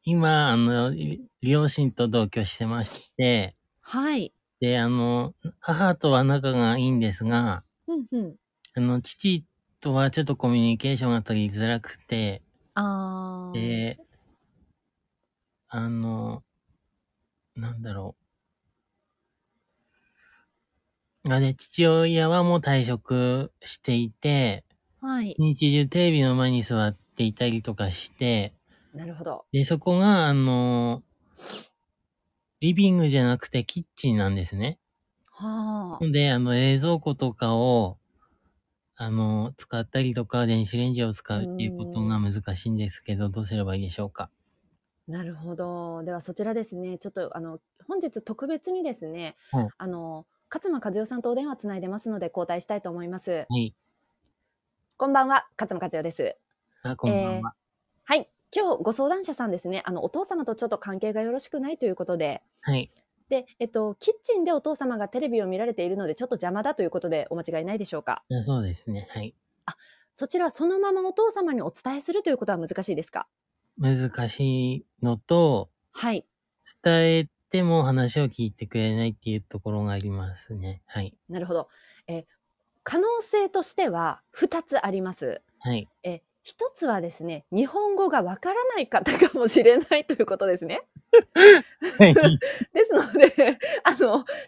[0.04, 4.34] 今、あの、り両親と同居してまして、はい。
[4.60, 8.36] で、あの、母とは仲がいいんですが、うんうん。
[8.76, 9.46] あの、父
[9.80, 12.42] とはちょっとコミュニケーションが取りづらくて、
[12.76, 13.54] あー。
[13.54, 14.00] で、
[15.68, 16.44] あの、
[17.56, 18.16] なんだろ
[21.26, 21.30] う。
[21.30, 24.66] あれ、父親はもう退職していて、
[25.04, 25.38] はい。
[25.38, 28.54] 日中テレビの前に座っていたりとかして、
[28.94, 29.46] なるほど。
[29.52, 31.04] で、そこが、あの、
[32.62, 34.80] リビングじゃなくてキッチンなんですね。
[35.32, 36.08] はあ。
[36.12, 37.98] で、あの、冷蔵庫とかを、
[38.96, 44.32] あの、使ったりとか、電子レンジを使うっていうことが難しいんですけど、どうすればいいでしょうか？
[45.08, 46.04] なるほど。
[46.04, 53.50] ではそちらですね、ちょっとあの本日特別にですね、はいあの勝間和代さんとお電話つないでますので交代したいと思います。
[53.50, 53.74] はい。
[55.04, 56.38] こんばんは、勝間和代です。
[56.82, 57.56] あ、こんばんは。
[58.06, 58.26] はい、
[58.56, 62.90] 今日ご相談者さんですね、あのお父様とちょっと関係がよろしくないということで、はい。
[63.28, 68.24] で、えっとキッチンでお父様がテレビを見られているのでちょっと邪魔だということでお間違いないでしょうか？
[68.32, 69.10] あそうですね。
[69.12, 69.36] はい。
[70.14, 73.28] そちらはそのままお父様にお伝えするということは難しいですか？
[73.78, 74.40] 難し
[74.74, 76.26] いのと、はい、
[76.82, 80.82] 伝えても話を聞いてくれないっていうところがありますね。
[80.86, 81.14] はい。
[81.28, 81.68] なるほど。
[82.08, 82.26] え
[82.84, 85.42] 可能性としては2つあります。
[85.60, 85.90] はい。
[86.04, 90.82] え一つはですね日本語がわからない方かもしれないということですね。
[91.98, 92.14] はい。
[92.74, 93.98] ですのであの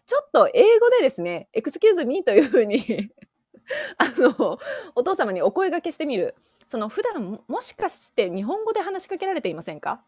[0.06, 2.84] ちょっと英語でですね「excuse me」というふうに
[3.98, 4.60] あの
[4.96, 10.04] お父様にお声掛けしてみるその普段ももしかして日本語で話しかけられていませんか？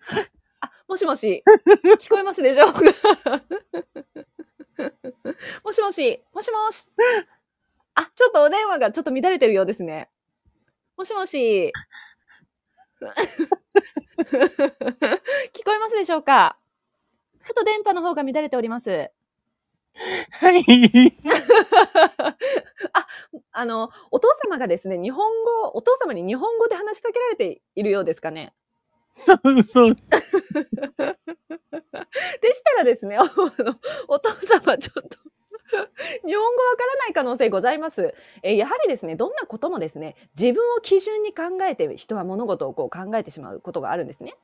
[0.60, 1.44] あもしもし
[1.98, 2.80] 聞こえますでしょうか？
[5.64, 6.88] もしもしもしもし
[7.94, 10.08] あちょっとお電話がちょっと乱れてるようですね
[10.96, 11.72] もしもし
[13.00, 13.06] 聞
[15.64, 16.58] こえますでしょうか？
[17.44, 19.10] ちょっと電波の方が乱れております。
[20.32, 20.64] はい。
[23.52, 28.52] あの、お父様がですね、日本語、お父様に日本語で話しかけられているようですかね？
[29.14, 29.94] そうそう。
[29.96, 30.02] で
[32.54, 33.28] したらですね、あの
[34.08, 35.18] お父様ちょっと
[36.26, 38.14] 日本語わからない可能性ございます。
[38.42, 44.34] えーやはりですね、どんなこともですね、自分を基準に考えて人は物事をこう考えてしまうことがあるんですね。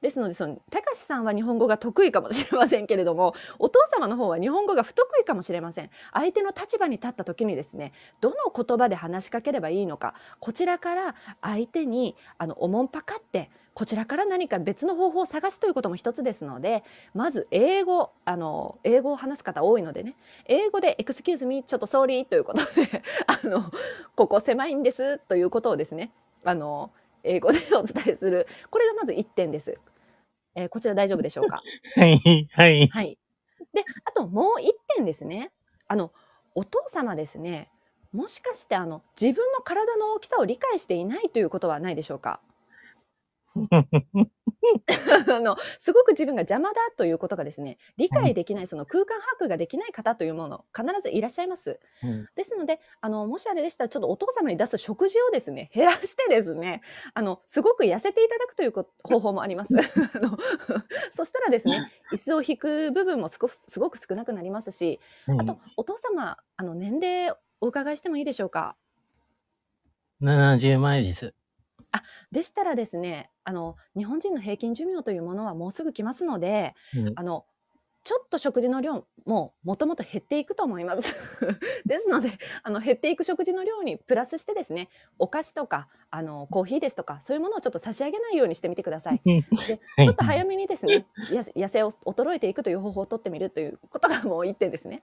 [0.00, 5.90] ですので、その、たかしさんは日本語が得意かもしれませんけれども、 お父様の方は日本語が不得意かもしれません。
[6.12, 16.82] 相手の立場に立った時にですね、どの言葉で話しかければいいのか、こちらから相手に、あの、おもんぱかって、こちらから何か別の方法を探すということも一つですので
[17.14, 20.16] まず英語あの英語を話す方多いのでね
[20.46, 23.70] 英語で「excuse me ちょっと sorry 」ということであの
[24.16, 26.10] ここ狭いんですということをですね
[26.44, 26.90] あの
[27.22, 29.78] 英語でお伝えするこれがまず1点です。
[30.54, 31.62] えーこちら大丈夫でしょうか？
[31.96, 32.88] はい、はい。
[32.88, 33.18] はい。
[33.72, 35.52] で、あともう一点ですね。
[35.88, 36.12] あの、
[36.54, 37.70] お父様ですね。
[38.12, 42.40] もしかして、あの、自分の体の大きさを理解していないということはないでしょうか？
[45.28, 51.80] あの、すごく自分が邪魔だということがですね、理解できない、その空間把握ができない方というもの、必ずいらっしゃいます。
[52.02, 56.80] うんですので、あの、もしあれでしたら、ちょっとお父様に出す食事をですね、減らしてですね、
[57.14, 59.74] あの、すごく痩せていただくというこ方法もあります。
[61.12, 68.76] そしたらですね、椅子を引く部分もすごすごく少なくなりますし、あと、お父様、あの、年齢お伺いしてもいいでしょうか
[70.22, 71.34] ？70前です。
[72.30, 77.46] でしたらですね、あの、日本人の平均寿命というものはもうすぐ来ますので、うんあの、
[78.04, 81.44] ちょっと食事の量ももともと減っていくと思います。
[81.84, 82.30] ですので、
[82.62, 84.88] あの、減っていく食事の量にプラスしてですね、
[85.18, 89.22] お菓子とか、あの、コーヒーですとか、そういうものをちょっと差し上げないようにしてみてください。
[89.66, 95.02] で、 はいちょっと早めにですね、や痩せを衰えていくという方法をとってみるということがもう一点ですね。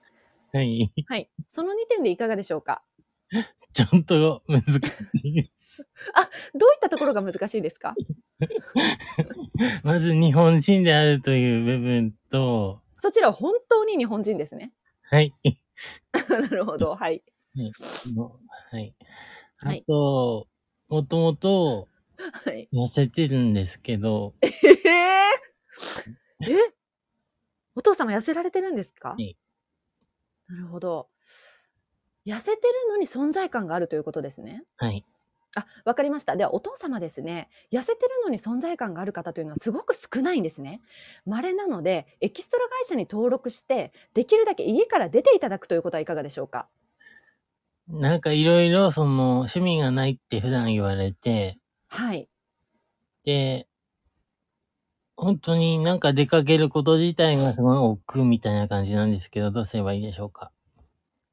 [0.52, 0.90] はい。
[1.06, 1.30] はい。
[1.46, 2.82] その2点でいかがでしょうか？
[3.74, 4.62] ちょっと難
[5.10, 5.52] しい。
[6.54, 7.94] どういったところが難しいですか？
[9.82, 14.72] まず日本人であるという部分と、そちらは本当に日本人ですね。
[15.02, 15.34] はい。
[16.28, 16.94] なるほど。
[16.94, 17.22] はい。
[18.14, 18.38] の
[18.70, 18.94] はい。
[19.60, 20.46] あはいと、
[20.88, 21.88] もともと
[22.44, 22.68] はい。
[22.72, 24.50] 痩せてるんですけど、ええ
[26.52, 26.56] え？
[27.74, 29.10] お父様痩せられてるんですか？
[29.10, 29.36] はい
[30.48, 31.08] なるほど。
[32.26, 34.62] 痩せてるのに存在感があるということですね。
[34.76, 35.04] はい。
[35.56, 36.36] あ、わかりました。
[36.36, 40.82] では、お父様ですね、痩せてるのに存在感がある方というのはすごく少ないんですね。
[41.26, 46.68] 稀なので、エキストラ会社に登録して、できるだけ家から出ていただくということはいかがでしょうか？
[47.88, 52.28] なんかいろいろその趣味がないって普段言われて、はい。
[53.24, 53.66] で、
[55.16, 60.52] 本当になんか出かけること自体がすごい億劫みたいな感じなんですけど、どうすればいいでしょうか？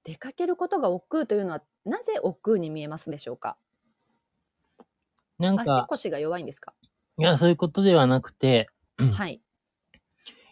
[0.05, 3.57] 出かけることが億劫というのは、なぜ億劫に見えますでしょうか？
[3.57, 3.64] 足
[5.39, 6.73] なんか、腰が弱いんですか？
[7.17, 8.67] いや、そういうことではなくて、
[8.97, 9.41] はい。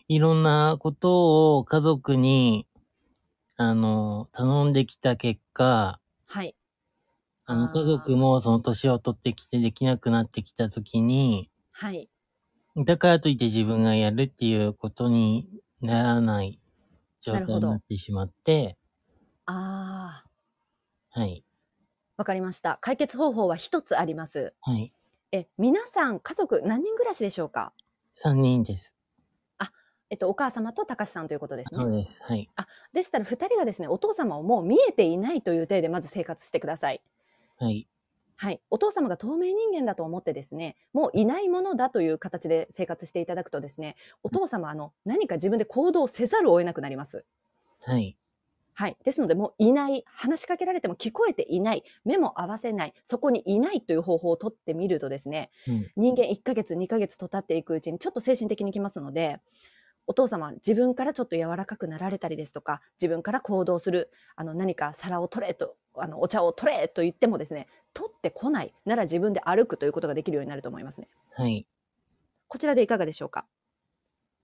[0.07, 2.67] いろんなことを家族に、
[3.57, 6.55] あの、頼んできた結果、はい。
[7.45, 12.09] あの、家族もその年を取ってきてできなくなってきたときに、はい。
[12.85, 15.49] だからといって自分がやるっていうことに
[15.81, 16.59] ならない
[17.21, 18.77] 状態になってしまって、
[19.45, 20.29] ああ、
[21.11, 21.45] はい、
[22.17, 22.77] わかりました。
[22.81, 24.53] 解決方法は一つあります。
[24.61, 24.93] はい。
[25.31, 27.73] え、皆さん、家族、何人暮らしでしょうか
[28.15, 28.93] ？3人です。
[30.13, 31.81] えっと、お母様と高橋さんということですね。
[31.81, 32.21] そうです。
[32.21, 32.47] はい。
[32.93, 37.01] でしたら、二人がですね、お父様をもう見えていないという体でまず生活してください。
[37.57, 37.87] はい。
[38.35, 38.61] はい。
[38.69, 47.25] お父様が透明人間だと思ってですね、もういないものだという形で生活していただくとですね、お父様、あの、何か自分で行動せざるを得なくなります。
[47.81, 48.15] はい。
[48.73, 48.97] はい。
[49.03, 55.91] ですので、もういない、話しかけられても聞こえていない、目も合わせない、そこにいないという方法をとってみるとですね、うん。
[55.95, 59.39] 人間1ヶ月、2ヶ月と経っていくうちにちょっと精神的にきますので、
[60.05, 71.07] お父様、自分からちょっと柔らかくなられたりですとか、自分から行動する、あの何か皿を取れと、あのお茶を取れと言ってもですね、取ってこないなら自分で歩くということができるようになると思いますね。
[71.35, 71.67] はい。
[72.47, 73.47] こちらでいかがでしょうか？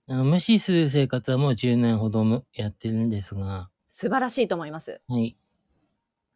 [0.08, 5.02] 無視する生活はもう10年ほどむやってるんですが、素晴らしいと思います。
[5.08, 5.36] はい。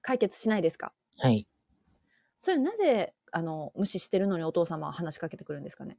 [0.02, 0.92] 解決しないですか？
[1.18, 1.46] はい。
[2.36, 5.96] それなぜあの無視してるのにお父様は話しかけてくるんですかね？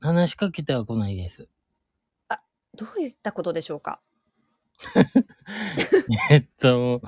[0.00, 1.48] 話しかけては来ないです。
[2.76, 4.00] どういったことでしょうか？
[6.30, 7.00] えっと、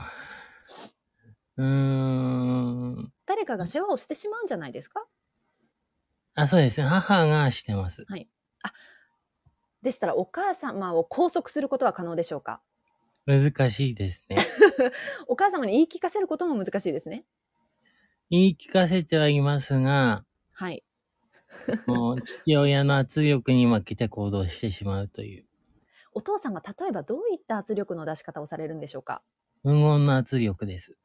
[1.56, 3.12] うーん。
[3.24, 5.04] 誰かが世話をしてしまうんじゃないですか？
[6.34, 6.86] あ、そうですね。
[6.86, 8.04] 母がしてます。
[9.82, 12.60] でしたらお母様を拘束することは可能でしょうか？
[13.26, 14.36] 難しいですね。
[15.26, 17.24] お母様に言い聞かせることも難しいですね。
[18.30, 20.84] 言い聞かせてはいますが、はい。
[21.86, 25.46] もう父親の圧力に負けて行動してしまうという。
[26.12, 29.22] お父様、例えばどういった圧力の出し方をされるんでしょうか？
[29.62, 30.96] 無言の圧力です。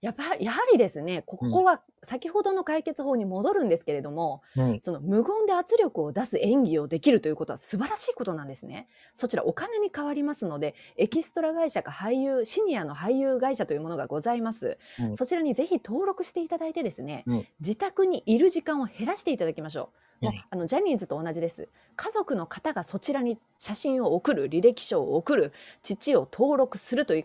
[0.00, 4.80] やっぱり、やはりですね、ここは先ほどの解決法に戻るんですけれども、はい。
[4.82, 8.88] その無言で圧力を出す演技をできるということは素晴らしいことなんですね。
[9.14, 14.78] そちらお金に変わりますので、エキストラ会社か俳優、シニアの俳優会社というものがございます。
[14.98, 19.90] はいそちらにぜひ登録していただいてですね、はい自宅にいる時間を減らしていただきましょ
[20.20, 20.24] う。
[20.24, 21.68] もうはいあのジャニーズと同じです。
[21.94, 27.22] 家族の方がそちらに写真を送る、履歴書を送る、父を登録するという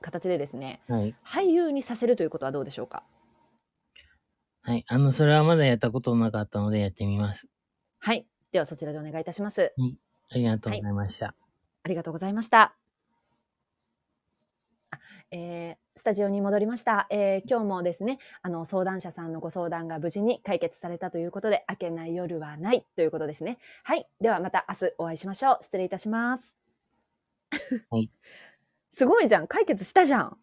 [0.00, 1.14] 形でですね、はい。
[1.24, 3.02] 俳優にさせるということはどうでしょうか？
[4.62, 4.84] はい。
[4.88, 7.48] あの、それはまだやったことなかったのでやってみます。
[7.98, 8.26] はい。
[8.52, 9.72] ではそちらでお願いいたします。
[10.30, 11.34] ありがとうございました。
[11.82, 12.74] ありがとうございました。
[14.90, 14.98] あ
[15.30, 23.58] えースタジオに戻りました、えー今日もですね、あの相談者さんのご相談が無事に解決されたということで、明けない夜はないということですね。
[23.82, 24.08] はい。
[24.20, 25.58] ではまた明日お会いしましょう。
[25.60, 26.56] 失礼いたします。
[27.90, 28.10] はい。
[28.90, 29.46] すごいじゃん。
[29.46, 30.38] 解決したじゃん。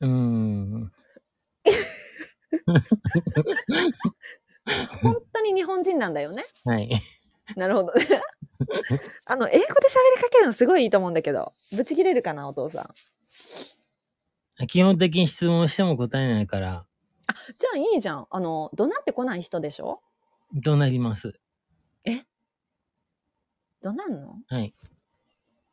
[0.00, 0.92] うーん。
[5.02, 6.44] 本当に日本人なんだよね。
[6.64, 7.02] はい。
[7.56, 7.92] なるほど。
[9.26, 9.66] あの、英語で喋
[10.16, 12.82] りかけるのすごいいいと思うんだけど、ぶち切れるかな、お父さ
[14.60, 14.66] ん。
[14.66, 16.86] 基本的に質問しても答えないから、
[17.58, 18.26] じゃあいいじゃん。
[18.30, 20.02] あの、怒鳴ってこない人でしょ？
[20.54, 21.38] どうなります。
[23.82, 24.36] 怒鳴んの？
[24.46, 24.74] はい。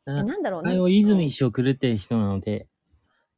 [0.06, 2.66] え、あなんだろうあれを泉うん一生狂ってる人なので、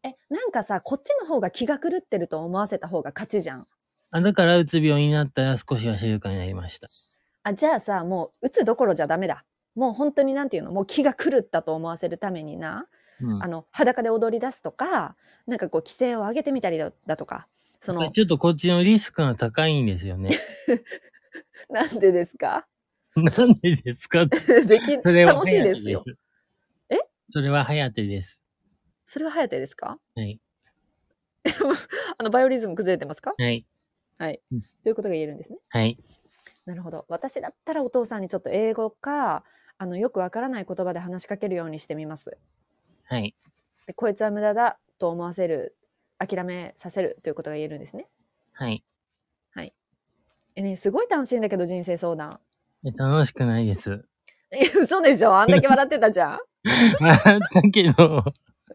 [0.04, 3.64] え、なんかさ、こっちの方が気が狂ってると思わせた方が勝ちじゃん。
[4.10, 6.88] あだからうつ病になったら少しは静かになりました。
[7.42, 9.44] あ、じゃあさ、もう、打つどころじゃダメだ。
[9.74, 12.86] もう本当になんていうの、もう気が狂ったと思わせるためにな、
[13.20, 13.48] うんあ。
[13.48, 17.48] の、裸で踊り出すとか、なんかこう、規制を上げてみたりだだとか、
[17.80, 20.30] その、ちょっとこっちのリスクが高いんですよね。
[21.68, 22.66] なんでですか？
[23.16, 24.26] なんでですか？
[24.66, 26.02] でき、楽しいですよ。
[26.90, 26.96] え？
[27.30, 28.40] それは早手です。
[29.06, 29.98] それは颯ですか？
[30.14, 30.40] はい。
[32.18, 33.32] あの、バイオリズム崩れてますか？
[34.18, 34.40] はい。
[34.82, 35.58] ということが言えるんですね？
[35.68, 35.98] はい。
[36.66, 37.04] なるほど。
[37.08, 39.44] 私だったらお父さんにちょっと英語か、
[39.76, 42.38] あの、よくわからない言葉で話しかけるようにしてみます。
[43.04, 43.34] はい。
[43.86, 45.76] でこいつは無駄だと思わせる
[46.18, 48.08] 諦めさせるということが言えるんですね。
[48.52, 48.82] はい。
[50.56, 52.38] えねすごい楽しいんだけど人生相談。
[52.86, 54.04] え楽しくないです。
[54.52, 55.34] え嘘でしょ？
[55.36, 56.38] あんだけ笑ってたじゃん。
[57.02, 58.24] 笑ったけど、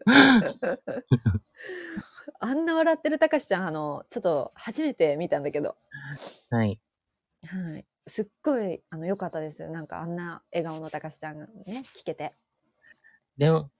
[2.40, 5.76] あんな笑ってるたかしちゃんあのちょっと初めて見たんだけど、
[6.50, 6.80] はい。
[7.46, 9.66] はい、すっごいあの良かったです。
[9.68, 12.32] なんかあんな笑顔のたかしちゃんがね聞けて。
[13.36, 13.70] でも、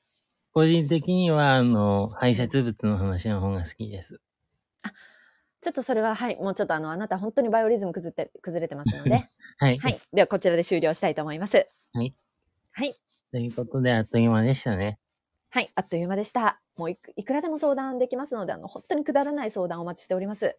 [0.52, 4.20] 個人的には、あの、排泄物の話の方が好きです。
[5.60, 9.10] ちょっとそれははいもうちょっとあのあなた本当にバイオリズム崩って崩れてますので、
[9.58, 9.76] はい。
[9.76, 11.66] はいではこちらで終了したいと思います。
[11.92, 12.14] はい。
[12.72, 12.94] はい。
[13.30, 14.98] ということで、あっという間でしたね。
[15.52, 16.60] はい、あっという間でした。
[16.76, 20.56] もういくいくらでも相談できますので、あの、本当にくだらない相談お待ちしております。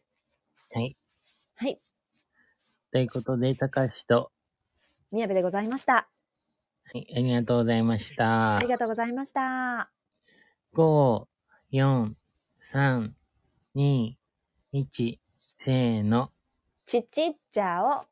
[0.73, 0.97] はい。
[1.55, 1.79] はい、
[2.91, 4.31] ということで、高橋と、
[5.11, 5.93] 宮部でございました。
[5.93, 8.67] はい、ありがとうございましたあり。
[8.67, 9.89] がとうございました。
[10.73, 11.25] 5、
[11.71, 12.13] 4、
[12.73, 13.11] 3、
[13.75, 14.13] 2、
[14.73, 15.19] 1、
[15.63, 16.31] せーの。
[16.85, 18.10] ちっちっちゃお。